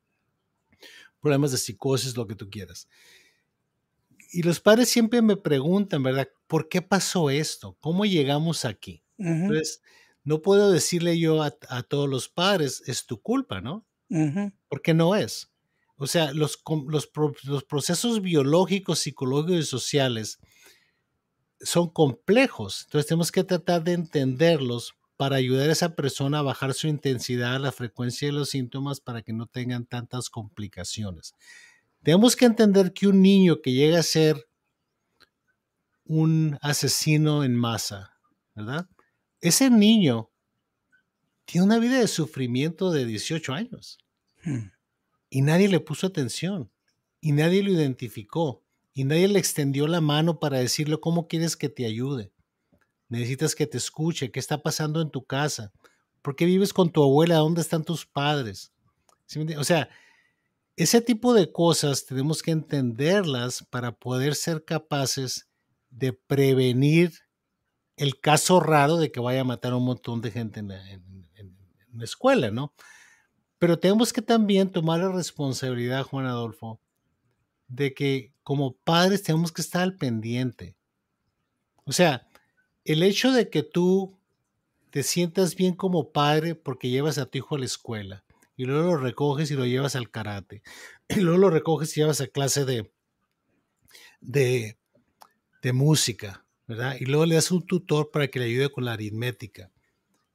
problemas 1.21 1.51
de 1.51 1.57
psicosis, 1.57 2.17
lo 2.17 2.27
que 2.27 2.35
tú 2.35 2.49
quieras. 2.49 2.87
Y 4.33 4.43
los 4.43 4.59
padres 4.59 4.89
siempre 4.89 5.21
me 5.21 5.37
preguntan, 5.37 6.03
¿verdad? 6.03 6.27
¿Por 6.47 6.69
qué 6.69 6.81
pasó 6.81 7.29
esto? 7.29 7.77
¿Cómo 7.79 8.05
llegamos 8.05 8.65
aquí? 8.65 9.03
Entonces, 9.17 9.81
no 10.23 10.41
puedo 10.41 10.71
decirle 10.71 11.19
yo 11.19 11.43
a, 11.43 11.51
todos 11.83 12.09
los 12.09 12.29
padres, 12.29 12.81
es 12.87 13.05
tu 13.05 13.21
culpa, 13.21 13.61
¿no? 13.61 13.85
Porque 14.67 14.93
no 14.93 15.15
es. 15.15 15.51
O 15.95 16.07
sea, 16.07 16.33
los, 16.33 16.61
los, 16.87 17.09
los 17.43 17.63
procesos 17.63 18.21
biológicos, 18.21 18.99
psicológicos 18.99 19.59
y 19.59 19.67
sociales 19.67 20.39
son 21.59 21.89
complejos. 21.89 22.83
Entonces, 22.85 23.07
tenemos 23.07 23.31
que 23.31 23.43
tratar 23.43 23.83
de 23.83 23.93
entenderlos 23.93 24.95
para 25.21 25.35
ayudar 25.35 25.69
a 25.69 25.73
esa 25.73 25.95
persona 25.95 26.39
a 26.39 26.41
bajar 26.41 26.73
su 26.73 26.87
intensidad, 26.87 27.59
la 27.59 27.71
frecuencia 27.71 28.27
de 28.27 28.31
los 28.31 28.49
síntomas 28.49 28.99
para 28.99 29.21
que 29.21 29.33
no 29.33 29.45
tengan 29.45 29.85
tantas 29.85 30.31
complicaciones. 30.31 31.35
Tenemos 32.01 32.35
que 32.35 32.45
entender 32.45 32.91
que 32.91 33.05
un 33.05 33.21
niño 33.21 33.61
que 33.61 33.71
llega 33.71 33.99
a 33.99 34.03
ser 34.03 34.49
un 36.05 36.57
asesino 36.59 37.43
en 37.43 37.53
masa, 37.53 38.17
¿verdad? 38.55 38.89
Ese 39.41 39.69
niño 39.69 40.31
tiene 41.45 41.67
una 41.67 41.77
vida 41.77 41.99
de 41.99 42.07
sufrimiento 42.07 42.89
de 42.89 43.05
18 43.05 43.53
años 43.53 43.99
hmm. 44.43 44.71
y 45.29 45.43
nadie 45.43 45.67
le 45.67 45.81
puso 45.81 46.07
atención 46.07 46.71
y 47.19 47.33
nadie 47.33 47.61
lo 47.61 47.71
identificó 47.71 48.65
y 48.91 49.03
nadie 49.03 49.27
le 49.27 49.37
extendió 49.37 49.85
la 49.87 50.01
mano 50.01 50.39
para 50.39 50.57
decirle 50.57 50.99
cómo 50.99 51.27
quieres 51.27 51.55
que 51.55 51.69
te 51.69 51.85
ayude 51.85 52.33
necesitas 53.11 53.55
que 53.55 53.67
te 53.67 53.77
escuche, 53.77 54.31
qué 54.31 54.39
está 54.39 54.63
pasando 54.63 55.01
en 55.01 55.11
tu 55.11 55.25
casa, 55.25 55.73
por 56.21 56.37
qué 56.37 56.45
vives 56.45 56.71
con 56.71 56.91
tu 56.91 57.03
abuela, 57.03 57.35
dónde 57.35 57.61
están 57.61 57.83
tus 57.83 58.05
padres. 58.05 58.71
o 59.57 59.63
sea, 59.65 59.89
ese 60.77 61.01
tipo 61.01 61.33
de 61.33 61.51
cosas 61.51 62.05
tenemos 62.05 62.41
que 62.41 62.51
entenderlas 62.51 63.65
para 63.69 63.91
poder 63.91 64.33
ser 64.33 64.63
capaces 64.63 65.49
de 65.89 66.13
prevenir 66.13 67.11
el 67.97 68.19
caso 68.21 68.61
raro 68.61 68.95
de 68.95 69.11
que 69.11 69.19
vaya 69.19 69.41
a 69.41 69.45
matar 69.45 69.73
a 69.73 69.77
un 69.77 69.85
montón 69.85 70.21
de 70.21 70.31
gente 70.31 70.61
en 70.61 70.69
la, 70.69 70.81
escuela, 72.03 72.49
¿no? 72.49 72.73
Pero 73.59 73.77
tenemos 73.77 74.13
que 74.13 74.21
también 74.21 74.71
tomar 74.71 75.01
la 75.01 75.11
responsabilidad, 75.11 76.03
Juan 76.03 76.25
Adolfo, 76.27 76.79
de 77.67 77.93
que 77.93 78.33
como 78.41 78.77
padres 78.77 79.21
tenemos 79.21 79.51
que 79.51 79.61
estar 79.61 79.81
al 79.81 79.97
pendiente. 79.97 80.77
O 81.83 81.91
sea, 81.91 82.30
el 82.85 83.03
hecho 83.03 83.31
de 83.31 83.49
que 83.49 83.63
tú 83.63 84.17
te 84.89 85.03
sientas 85.03 85.55
bien 85.55 85.75
como 85.75 86.11
padre 86.11 86.55
porque 86.55 86.89
llevas 86.89 87.17
a 87.17 87.25
tu 87.25 87.37
hijo 87.37 87.55
a 87.55 87.59
la 87.59 87.65
escuela 87.65 88.23
y 88.57 88.65
luego 88.65 88.95
lo 88.95 88.97
recoges 88.97 89.49
y 89.51 89.55
lo 89.55 89.65
llevas 89.65 89.95
al 89.95 90.11
karate 90.11 90.61
y 91.09 91.21
luego 91.21 91.37
lo 91.37 91.49
recoges 91.49 91.95
y 91.95 92.01
llevas 92.01 92.21
a 92.21 92.27
clase 92.27 92.65
de, 92.65 92.91
de, 94.19 94.77
de 95.61 95.73
música, 95.73 96.45
¿verdad? 96.67 96.95
Y 96.99 97.05
luego 97.05 97.25
le 97.25 97.35
das 97.35 97.51
un 97.51 97.65
tutor 97.65 98.11
para 98.11 98.27
que 98.27 98.39
le 98.39 98.45
ayude 98.45 98.71
con 98.71 98.85
la 98.85 98.93
aritmética. 98.93 99.71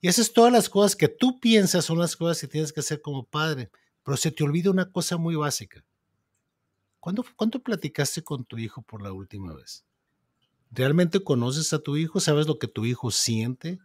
Y 0.00 0.08
esas 0.08 0.32
todas 0.32 0.52
las 0.52 0.68
cosas 0.68 0.94
que 0.94 1.08
tú 1.08 1.40
piensas 1.40 1.84
son 1.84 1.98
las 1.98 2.16
cosas 2.16 2.40
que 2.40 2.48
tienes 2.48 2.72
que 2.72 2.80
hacer 2.80 3.00
como 3.00 3.24
padre, 3.24 3.70
pero 4.04 4.16
se 4.16 4.30
te 4.30 4.44
olvida 4.44 4.70
una 4.70 4.90
cosa 4.90 5.16
muy 5.16 5.34
básica. 5.34 5.84
¿Cuándo, 7.00 7.24
¿Cuándo 7.36 7.60
platicaste 7.60 8.22
con 8.22 8.44
tu 8.44 8.58
hijo 8.58 8.82
por 8.82 9.02
la 9.02 9.12
última 9.12 9.54
vez? 9.54 9.84
¿Realmente 10.70 11.22
conoces 11.22 11.72
a 11.72 11.78
tu 11.78 11.96
hijo? 11.96 12.20
¿Sabes 12.20 12.46
lo 12.46 12.58
que 12.58 12.68
tu 12.68 12.84
hijo 12.84 13.10
siente? 13.10 13.78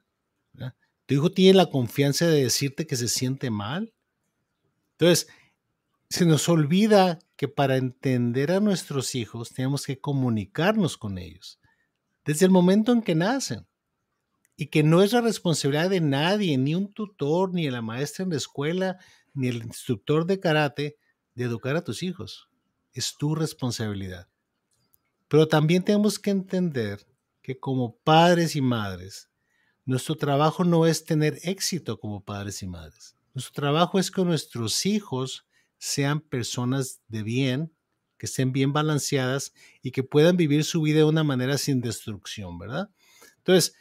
¿Tu 1.05 1.15
hijo 1.15 1.31
tiene 1.31 1.57
la 1.57 1.69
confianza 1.69 2.27
de 2.27 2.43
decirte 2.43 2.87
que 2.87 2.95
se 2.95 3.07
siente 3.07 3.49
mal? 3.49 3.93
Entonces, 4.93 5.27
se 6.09 6.25
nos 6.25 6.47
olvida 6.47 7.19
que 7.35 7.47
para 7.47 7.77
entender 7.77 8.51
a 8.51 8.59
nuestros 8.59 9.15
hijos 9.15 9.51
tenemos 9.51 9.85
que 9.85 9.99
comunicarnos 9.99 10.97
con 10.97 11.17
ellos 11.17 11.61
desde 12.25 12.45
el 12.45 12.51
momento 12.51 12.91
en 12.91 13.01
que 13.01 13.15
nacen 13.15 13.67
y 14.55 14.67
que 14.67 14.83
no 14.83 15.01
es 15.01 15.13
la 15.13 15.21
responsabilidad 15.21 15.89
de 15.89 16.01
nadie, 16.01 16.57
ni 16.57 16.75
un 16.75 16.93
tutor, 16.93 17.53
ni 17.53 17.69
la 17.69 17.81
maestra 17.81 18.23
en 18.23 18.29
la 18.29 18.37
escuela, 18.37 18.99
ni 19.33 19.47
el 19.47 19.63
instructor 19.63 20.25
de 20.25 20.39
karate, 20.39 20.97
de 21.33 21.45
educar 21.45 21.75
a 21.75 21.83
tus 21.83 22.03
hijos. 22.03 22.47
Es 22.93 23.15
tu 23.17 23.33
responsabilidad. 23.33 24.27
Pero 25.31 25.47
también 25.47 25.81
tenemos 25.81 26.19
que 26.19 26.29
entender 26.29 27.07
que 27.41 27.57
como 27.57 27.95
padres 28.03 28.57
y 28.57 28.61
madres, 28.61 29.29
nuestro 29.85 30.15
trabajo 30.15 30.65
no 30.65 30.85
es 30.85 31.05
tener 31.05 31.39
éxito 31.43 32.01
como 32.01 32.21
padres 32.21 32.61
y 32.63 32.67
madres. 32.67 33.15
Nuestro 33.33 33.53
trabajo 33.53 33.97
es 33.97 34.11
que 34.11 34.25
nuestros 34.25 34.85
hijos 34.85 35.45
sean 35.77 36.19
personas 36.19 36.99
de 37.07 37.23
bien, 37.23 37.73
que 38.17 38.25
estén 38.25 38.51
bien 38.51 38.73
balanceadas 38.73 39.53
y 39.81 39.91
que 39.91 40.03
puedan 40.03 40.35
vivir 40.35 40.65
su 40.65 40.81
vida 40.81 40.97
de 40.97 41.05
una 41.05 41.23
manera 41.23 41.57
sin 41.57 41.79
destrucción, 41.79 42.59
¿verdad? 42.59 42.89
Entonces, 43.37 43.73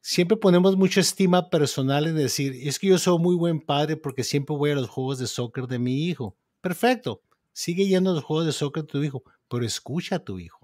siempre 0.00 0.36
ponemos 0.36 0.76
mucha 0.76 0.98
estima 0.98 1.48
personal 1.48 2.08
en 2.08 2.16
decir, 2.16 2.58
es 2.60 2.80
que 2.80 2.88
yo 2.88 2.98
soy 2.98 3.20
muy 3.20 3.36
buen 3.36 3.60
padre 3.60 3.96
porque 3.96 4.24
siempre 4.24 4.56
voy 4.56 4.72
a 4.72 4.74
los 4.74 4.88
juegos 4.88 5.20
de 5.20 5.28
soccer 5.28 5.68
de 5.68 5.78
mi 5.78 6.08
hijo. 6.08 6.36
Perfecto, 6.60 7.22
sigue 7.52 7.86
yendo 7.86 8.10
a 8.10 8.14
los 8.14 8.24
juegos 8.24 8.46
de 8.46 8.52
soccer 8.52 8.82
de 8.82 8.88
tu 8.88 9.00
hijo, 9.04 9.22
pero 9.48 9.64
escucha 9.64 10.16
a 10.16 10.24
tu 10.24 10.40
hijo. 10.40 10.61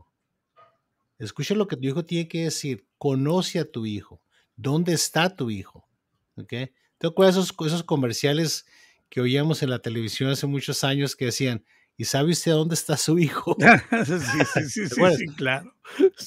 Escucha 1.18 1.54
lo 1.54 1.66
que 1.66 1.76
tu 1.76 1.87
hijo 1.87 2.04
tiene 2.04 2.28
que 2.28 2.44
decir, 2.44 2.87
conoce 2.96 3.59
a 3.59 3.70
tu 3.70 3.87
hijo, 3.87 4.22
dónde 4.57 4.92
está 4.92 5.35
tu 5.35 5.50
hijo. 5.50 5.88
¿Ok? 6.37 6.52
¿Te 6.98 7.07
acuerdas 7.07 7.37
esos, 7.37 7.54
esos 7.66 7.83
comerciales 7.83 8.66
que 9.09 9.20
oíamos 9.20 9.62
en 9.62 9.70
la 9.70 9.81
televisión 9.81 10.31
hace 10.31 10.46
muchos 10.46 10.85
años 10.85 11.16
que 11.16 11.26
decían, 11.26 11.64
¿y 11.96 12.04
sabe 12.04 12.31
usted 12.31 12.52
dónde 12.52 12.74
está 12.74 12.96
su 12.96 13.18
hijo? 13.18 13.57
sí, 14.07 14.64
sí, 14.68 14.88
sí, 14.88 14.88
sí, 14.88 15.26
claro. 15.37 15.74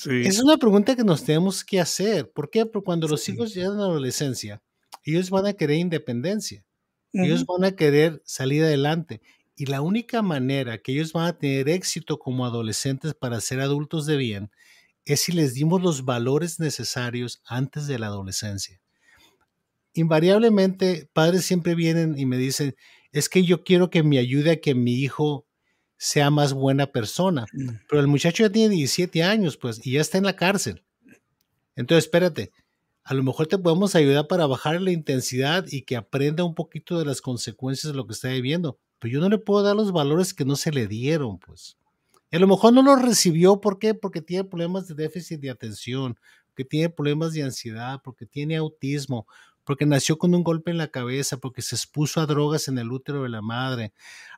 Es 0.10 0.42
una 0.42 0.58
pregunta 0.58 0.96
que 0.96 1.04
nos 1.04 1.24
tenemos 1.24 1.64
que 1.64 1.80
hacer. 1.80 2.30
¿Por 2.32 2.50
qué? 2.50 2.66
Porque 2.66 2.86
cuando 2.86 3.08
los 3.08 3.28
hijos 3.30 3.54
llegan 3.54 3.74
a 3.74 3.82
la 3.82 3.86
adolescencia, 3.86 4.62
ellos 5.04 5.30
van 5.30 5.46
a 5.46 5.54
querer 5.54 5.78
independencia. 5.78 6.66
Ellos 7.14 7.46
van 7.46 7.66
a 7.66 7.76
querer 7.76 8.22
salir 8.26 8.64
adelante. 8.64 9.22
Y 9.56 9.66
la 9.66 9.82
única 9.82 10.22
manera 10.22 10.78
que 10.78 10.94
ellos 10.94 11.14
van 11.14 11.28
a 11.28 11.38
tener 11.38 11.70
éxito 11.70 12.20
como 12.20 12.46
adolescentes 12.46 13.14
para 13.14 13.42
ser 13.42 13.60
adultos 13.60 14.06
de 14.06 14.18
bien 14.18 14.52
es 15.06 15.22
si 15.22 15.32
les 15.32 15.54
dimos 15.54 15.82
los 15.82 16.06
valores 16.06 16.60
necesarios 16.60 17.42
antes 17.46 17.88
de 17.88 18.00
la 18.00 18.08
adolescencia. 18.08 18.82
Invariablemente, 19.94 21.10
padres 21.14 21.46
siempre 21.46 21.76
vienen 21.76 22.18
y 22.18 22.26
me 22.26 22.38
dicen, 22.38 22.76
es 23.12 23.28
que 23.28 23.44
yo 23.44 23.64
quiero 23.64 23.90
que 23.90 24.04
me 24.04 24.20
ayude 24.20 24.52
a 24.52 24.62
que 24.62 24.74
mi 24.76 24.94
hijo 24.94 25.46
sea 25.98 26.30
más 26.30 26.54
buena 26.54 26.88
persona. 26.88 27.46
Mm. 27.54 27.70
Pero 27.90 28.02
el 28.02 28.08
muchacho 28.08 28.44
ya 28.44 28.50
tiene 28.52 28.76
17 28.76 29.24
años, 29.24 29.58
pues, 29.58 29.86
y 29.86 29.94
ya 29.94 30.02
está 30.02 30.18
en 30.18 30.24
la 30.24 30.36
cárcel. 30.36 30.84
Entonces, 31.76 32.06
espérate, 32.06 32.52
a 33.04 33.14
lo 33.14 33.24
mejor 33.24 33.48
te 33.48 33.58
podemos 33.58 33.96
ayudar 33.96 34.28
para 34.28 34.46
bajar 34.46 34.82
la 34.82 34.92
intensidad 34.92 35.66
y 35.70 35.84
que 35.84 35.96
aprenda 35.96 36.44
un 36.44 36.56
poquito 36.56 36.98
de 36.98 37.06
las 37.06 37.22
consecuencias 37.22 37.92
de 37.92 37.98
lo 37.98 38.08
que 38.08 38.14
está 38.14 38.30
viviendo. 38.30 38.80
Pero 39.00 39.14
yo 39.14 39.20
no 39.20 39.30
le 39.30 39.40
puedo 39.40 39.64
dar 39.64 39.76
los 39.76 39.92
valores 39.92 40.34
que 40.34 40.46
no 40.46 40.56
se 40.56 40.72
le 40.72 40.88
dieron, 40.88 41.40
pues. 41.40 41.78
A 42.32 42.40
lo 42.40 42.48
mejor 42.48 42.74
no 42.74 42.82
los 42.82 43.02
recibió, 43.02 43.60
¿por 43.60 43.78
qué? 43.78 43.94
Porque 43.94 44.22
tiene 44.22 44.46
problemas 44.46 44.88
de 44.88 44.96
déficit 44.96 45.42
de 45.42 45.50
atención, 45.50 46.18
porque 46.48 46.66
tiene 46.66 46.90
problemas 46.90 47.34
de 47.34 47.44
ansiedad, 47.44 48.02
porque 48.04 48.26
tiene 48.26 48.56
autismo, 48.56 49.28
porque 49.64 49.86
nació 49.86 50.18
con 50.18 50.34
un 50.34 50.44
golpe 50.44 50.72
en 50.72 50.78
la 50.78 50.88
cabeza, 50.88 51.38
porque 51.38 51.62
se 51.62 51.76
expuso 51.76 52.22
a 52.22 52.26
drogas 52.26 52.68
en 52.68 52.78
el 52.78 52.92
útero 52.92 53.24
de 53.24 53.30
la 53.30 53.42
madre. 53.42 53.94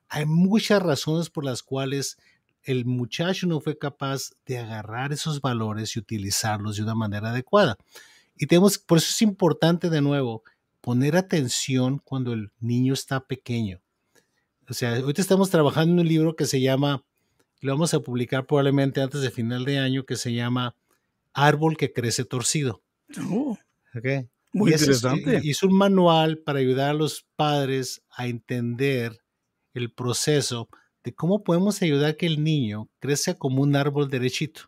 Hay 0.10 0.26
muchas 0.26 0.82
razones 0.82 1.30
por 1.30 1.46
las 1.46 1.64
cuales 1.64 2.18
el 2.64 2.86
muchacho 2.86 3.46
no 3.48 3.60
fue 3.60 3.78
capaz 3.78 4.32
de 4.46 4.58
agarrar 4.58 5.12
esos 5.12 5.42
valores 5.42 5.96
y 5.96 6.00
utilizarlos 6.00 6.78
de 6.78 6.84
una 6.84 6.96
manera 6.96 7.30
adecuada. 7.30 7.78
Y 8.36 8.48
tenemos, 8.48 8.78
por 8.78 8.98
eso 8.98 9.10
es 9.12 9.22
importante 9.22 9.90
de 9.90 10.02
nuevo 10.02 10.44
poner 10.82 11.16
atención 11.16 12.02
cuando 12.04 12.34
el 12.34 12.52
niño 12.60 12.94
está 12.94 13.26
pequeño. 13.26 13.82
O 14.70 14.74
sea, 14.74 14.96
ahorita 14.96 15.22
estamos 15.22 15.50
trabajando 15.50 15.94
en 15.94 16.00
un 16.00 16.08
libro 16.08 16.36
que 16.36 16.46
se 16.46 16.62
llama, 16.62 17.04
lo 17.64 17.74
vamos 17.74 17.94
a 17.94 18.02
publicar 18.02 18.46
probablemente 18.46 19.02
antes 19.02 19.22
de 19.22 19.32
final 19.32 19.64
de 19.66 19.80
año, 19.80 20.06
que 20.06 20.18
se 20.18 20.34
llama 20.34 20.76
Árbol 21.34 21.78
que 21.78 21.94
crece 21.94 22.26
torcido. 22.26 22.84
Oh. 23.32 23.58
Okay. 23.96 24.28
Muy 24.52 24.72
interesante. 24.72 25.40
y 25.44 25.52
es 25.52 25.64
un 25.64 25.74
manual 25.74 26.40
para 26.40 26.60
ayudar 26.60 26.92
a 26.92 26.94
los 26.94 27.26
padres 27.36 28.04
a 28.12 28.28
entender 28.28 29.24
el 29.74 29.92
proceso 29.92 30.70
de 31.04 31.14
cómo 31.14 31.44
podemos 31.44 31.82
ayudar 31.82 32.12
a 32.12 32.14
que 32.14 32.26
el 32.26 32.44
niño 32.44 32.90
crezca 33.00 33.34
como 33.34 33.62
un 33.62 33.76
árbol 33.76 34.10
derechito. 34.10 34.64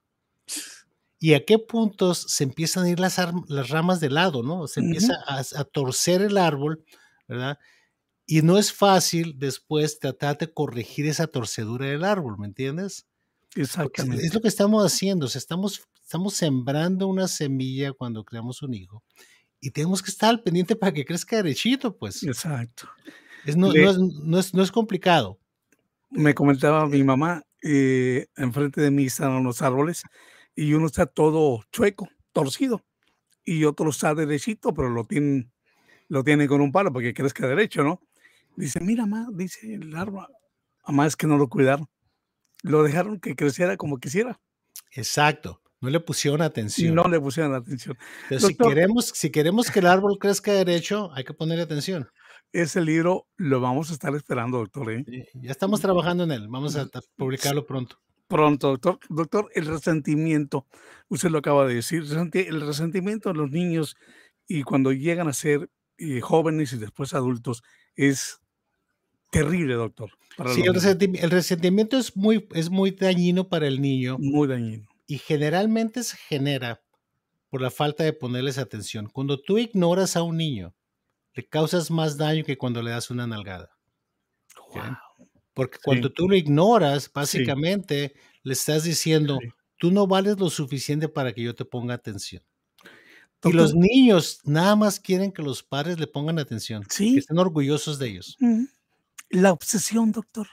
Y 1.20 1.34
a 1.34 1.46
qué 1.46 1.60
puntos 1.60 2.26
se 2.28 2.44
empiezan 2.44 2.86
a 2.86 2.90
ir 2.90 3.00
las, 3.00 3.20
las 3.48 3.70
ramas 3.70 4.00
de 4.00 4.10
lado, 4.10 4.44
¿no? 4.44 4.68
Se 4.68 4.80
empieza 4.80 5.16
a, 5.28 5.64
torcer 5.66 6.22
el 6.22 6.38
árbol, 6.38 6.84
¿verdad? 7.28 7.58
Y 8.26 8.42
no 8.42 8.58
es 8.58 8.74
fácil 8.74 9.36
después 9.38 10.00
tratar 10.00 10.38
de 10.38 10.52
corregir 10.52 11.06
esa 11.06 11.28
torcedura 11.28 11.86
del 11.86 12.04
árbol, 12.04 12.38
¿me 12.40 12.48
entiendes? 12.48 13.06
Exactamente. 13.56 14.26
es 14.26 14.34
lo 14.34 14.42
que 14.42 14.48
estamos 14.48 14.84
haciendo, 14.86 15.28
estamos, 15.28 15.88
estamos 16.04 16.34
sembrando 16.34 17.08
una 17.08 17.28
semilla 17.28 17.94
cuando 17.94 18.26
creamos 18.26 18.62
un 18.64 18.74
hijo 18.74 19.04
y 19.66 19.72
tenemos 19.72 20.04
que 20.04 20.12
estar 20.12 20.30
al 20.30 20.44
pendiente 20.44 20.76
para 20.76 20.94
que 20.94 21.06
crezca 21.06 21.38
derechito, 21.38 21.98
pues. 21.98 22.22
Exacto. 22.24 22.88
Es, 23.46 23.58
no, 23.58 23.74
no, 23.74 24.40
es, 24.40 24.54
no, 24.54 24.62
es, 24.62 24.72
complicado. 24.72 25.40
Me 26.12 26.36
comentaba 26.36 26.86
mi 26.88 27.04
mamá, 27.04 27.44
eh, 27.64 28.28
enfrente 28.36 28.80
de 28.82 28.92
mí 28.92 29.06
están 29.06 29.44
los 29.44 29.64
árboles 29.64 30.04
y 30.56 30.74
uno 30.74 30.86
está 30.86 31.08
todo 31.08 31.64
chueco, 31.72 32.08
torcido, 32.32 32.86
y 33.44 33.64
otro 33.66 33.90
está 33.90 34.14
derechito, 34.14 34.72
pero 34.74 34.90
lo 34.90 35.06
tienen, 35.06 35.52
lo 36.10 36.24
tiene 36.24 36.48
con 36.48 36.62
un 36.62 36.72
palo 36.72 36.94
porque 36.94 37.14
crezca 37.14 37.48
derecho, 37.48 37.84
¿no? 37.84 38.02
Dice, 38.56 38.80
mira, 38.82 39.06
mamá, 39.06 39.30
dice 39.34 39.74
el 39.74 39.96
árbol, 39.96 40.28
mamá 40.88 41.08
es 41.08 41.16
que 41.16 41.28
no 41.28 41.38
lo 41.38 41.50
cuidaron, 41.50 41.88
lo 42.64 42.84
dejaron 42.84 43.20
que 43.20 43.36
creciera 43.36 43.78
como 43.78 43.98
quisiera. 43.98 44.40
Exacto. 44.92 45.62
No 45.82 45.90
le 45.90 46.00
pusieron 46.00 46.42
atención. 46.42 46.96
No 46.96 47.04
le 47.04 47.20
pusieron 47.20 47.54
atención. 47.54 47.98
si, 48.40 48.56
queremos, 48.56 49.06
si 49.14 49.30
queremos 49.30 49.70
que 49.70 49.80
el 49.80 49.88
árbol 49.88 50.18
crezca 50.20 50.54
derecho, 50.54 51.12
hay 51.14 51.24
que 51.24 51.34
ponerle 51.34 51.64
atención. 51.64 52.10
Ese 52.52 52.82
libro 52.82 53.28
lo 53.38 53.60
vamos 53.60 53.92
a 53.92 53.94
estar 53.94 54.16
esperando, 54.16 54.58
doctor. 54.58 54.92
¿eh? 54.92 55.06
Ya 55.34 55.52
estamos 55.52 55.82
trabajando 55.82 56.24
en 56.24 56.32
él. 56.32 56.48
Vamos 56.48 56.76
a 56.76 56.90
publicarlo 57.18 57.66
pronto. 57.66 58.00
Pronto, 58.28 58.70
doctor. 58.70 59.00
Doctor, 59.10 59.52
el 59.54 59.66
resentimiento, 59.66 60.66
usted 61.10 61.30
lo 61.30 61.40
acaba 61.40 61.68
de 61.68 61.76
decir, 61.76 62.04
el 62.34 62.62
resentimiento 62.62 63.30
de 63.30 63.36
los 63.36 63.52
niños 63.52 63.96
y 64.48 64.64
cuando 64.64 64.92
llegan 64.92 65.28
a 65.28 65.34
ser 65.34 65.70
eh, 65.98 66.22
jóvenes 66.22 66.74
y 66.74 66.78
después 66.78 67.14
adultos 67.14 67.62
es 67.96 68.40
terrible, 69.44 69.74
doctor. 69.76 70.12
sí, 70.54 70.62
el 70.62 70.74
resentimiento, 70.74 71.26
el 71.26 71.32
resentimiento, 71.32 71.98
es, 71.98 72.16
muy, 72.16 72.48
es 72.54 72.70
muy 72.70 72.92
dañino 72.92 73.48
para 73.48 73.68
el 73.68 73.82
niño. 73.82 74.18
Muy 74.20 74.48
dañino 74.48 74.88
y 75.08 75.18
generalmente 75.18 76.04
se 76.04 76.18
genera 76.18 76.82
por 77.50 77.62
la 77.62 77.70
falta 77.70 78.04
de 78.04 78.14
ponerles 78.14 78.58
atención. 78.58 79.08
Cuando 79.08 79.40
tú 79.40 79.58
ignoras 79.58 80.16
a 80.16 80.24
un 80.24 80.38
niño, 80.38 80.76
le 81.34 81.48
causas 81.48 81.92
más 81.92 82.18
daño 82.18 82.44
que 82.44 82.58
cuando 82.58 82.82
le 82.82 82.92
das 82.92 83.10
una 83.10 83.28
nalgada. 83.28 83.72
Porque 85.54 85.78
cuando 85.84 86.12
tú 86.12 86.28
lo 86.28 86.36
ignoras, 86.36 87.12
básicamente 87.14 88.14
le 88.44 88.54
estás 88.54 88.84
diciendo, 88.84 89.40
tú 89.78 89.92
no 89.92 90.06
vales 90.06 90.38
lo 90.38 90.50
suficiente 90.50 91.08
para 91.08 91.34
que 91.34 91.44
yo 91.44 91.56
te 91.56 91.64
ponga 91.64 91.94
atención. 91.94 92.44
y 93.44 93.54
los 93.54 93.76
niños 93.76 94.42
nada 94.44 94.76
más 94.76 95.00
quieren 95.00 95.32
que 95.32 95.44
los 95.44 95.62
padres 95.62 96.00
le 96.00 96.08
pongan 96.08 96.40
atención, 96.40 96.84
que 96.84 97.18
estén 97.18 97.38
orgullosos 97.38 98.00
de 98.00 98.08
ellos. 98.08 98.38
La 99.30 99.52
obsesión, 99.52 100.12
doctor. 100.12 100.48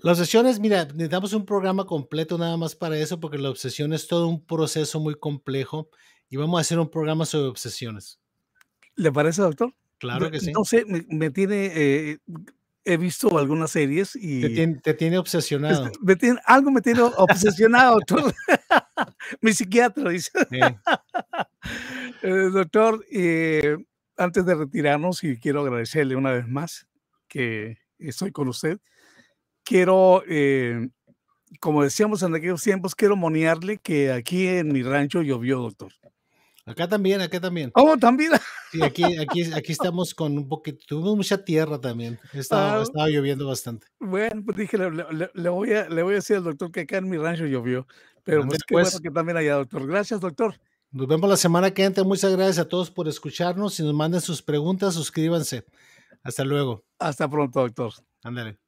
La 0.00 0.12
obsesión 0.12 0.46
es, 0.46 0.60
mira, 0.60 0.84
necesitamos 0.84 1.32
un 1.32 1.44
programa 1.44 1.84
completo 1.84 2.38
nada 2.38 2.56
más 2.56 2.76
para 2.76 2.96
eso, 2.98 3.18
porque 3.18 3.38
la 3.38 3.50
obsesión 3.50 3.92
es 3.92 4.06
todo 4.06 4.28
un 4.28 4.44
proceso 4.44 5.00
muy 5.00 5.16
complejo 5.16 5.90
y 6.30 6.36
vamos 6.36 6.58
a 6.58 6.60
hacer 6.60 6.78
un 6.78 6.88
programa 6.88 7.26
sobre 7.26 7.48
obsesiones. 7.48 8.20
¿Le 8.94 9.10
parece, 9.10 9.42
doctor? 9.42 9.74
Claro 9.98 10.30
que 10.30 10.38
sí. 10.38 10.52
No 10.52 10.64
sé, 10.64 10.84
me, 10.86 11.30
tiene, 11.30 11.72
eh, 11.74 12.18
he 12.84 12.96
visto 12.96 13.36
algunas 13.38 13.72
series 13.72 14.14
y... 14.14 14.40
Te 14.82 14.94
tiene, 14.94 15.18
obsesionado. 15.18 15.90
Me 16.00 16.14
tiene, 16.14 16.38
algo 16.44 16.70
me 16.70 16.80
tiene 16.80 17.02
obsesionado, 17.02 17.96
doctor. 17.96 18.32
Mi 19.40 19.52
psiquiatra 19.52 20.10
dice. 20.10 20.30
Eh, 22.22 22.50
doctor, 22.52 23.04
eh, 23.12 23.76
antes 24.16 24.44
de 24.44 24.54
retirarnos, 24.54 25.22
y 25.22 25.38
quiero 25.38 25.60
agradecerle 25.60 26.16
una 26.16 26.32
vez 26.32 26.48
más 26.48 26.88
que 27.28 27.78
estoy 27.98 28.32
con 28.32 28.48
usted, 28.48 28.78
quiero, 29.64 30.22
eh, 30.28 30.88
como 31.60 31.82
decíamos 31.82 32.22
en 32.22 32.34
aquellos 32.34 32.62
tiempos, 32.62 32.94
quiero 32.94 33.16
monearle 33.16 33.78
que 33.78 34.12
aquí 34.12 34.46
en 34.46 34.72
mi 34.72 34.82
rancho 34.82 35.22
llovió, 35.22 35.58
doctor. 35.58 35.92
Acá 36.68 36.86
también, 36.86 37.22
acá 37.22 37.40
también. 37.40 37.70
Oh, 37.74 37.96
también. 37.96 38.32
Sí, 38.70 38.82
aquí, 38.82 39.02
aquí, 39.16 39.50
aquí 39.54 39.72
estamos 39.72 40.14
con 40.14 40.36
un 40.36 40.46
poquito, 40.46 40.84
tuvimos 40.86 41.16
mucha 41.16 41.42
tierra 41.42 41.80
también. 41.80 42.20
Estaba, 42.34 42.80
ah, 42.80 42.82
estaba 42.82 43.08
lloviendo 43.08 43.46
bastante. 43.46 43.86
Bueno, 43.98 44.42
pues 44.44 44.58
dije, 44.58 44.76
le, 44.76 45.48
voy 45.48 45.72
a, 45.72 45.88
le 45.88 46.02
voy 46.02 46.12
a 46.12 46.16
decir 46.16 46.36
al 46.36 46.44
doctor 46.44 46.70
que 46.70 46.80
acá 46.80 46.98
en 46.98 47.08
mi 47.08 47.16
rancho 47.16 47.46
llovió. 47.46 47.86
Pero 48.24 48.46
pues, 48.46 48.62
qué 48.64 48.74
bueno 48.74 48.90
pues. 48.90 49.00
que 49.00 49.10
también 49.10 49.38
haya, 49.38 49.54
doctor. 49.54 49.86
Gracias, 49.86 50.20
doctor. 50.20 50.60
Nos 50.90 51.06
vemos 51.06 51.30
la 51.30 51.38
semana 51.38 51.70
que 51.70 51.82
entra. 51.82 52.04
Muchas 52.04 52.36
gracias 52.36 52.58
a 52.58 52.68
todos 52.68 52.90
por 52.90 53.08
escucharnos. 53.08 53.72
Si 53.72 53.82
nos 53.82 53.94
manden 53.94 54.20
sus 54.20 54.42
preguntas, 54.42 54.92
suscríbanse. 54.92 55.64
Hasta 56.24 56.44
luego. 56.44 56.84
Hasta 56.98 57.28
pronto, 57.28 57.60
doctor. 57.60 57.92
Ándale. 58.22 58.58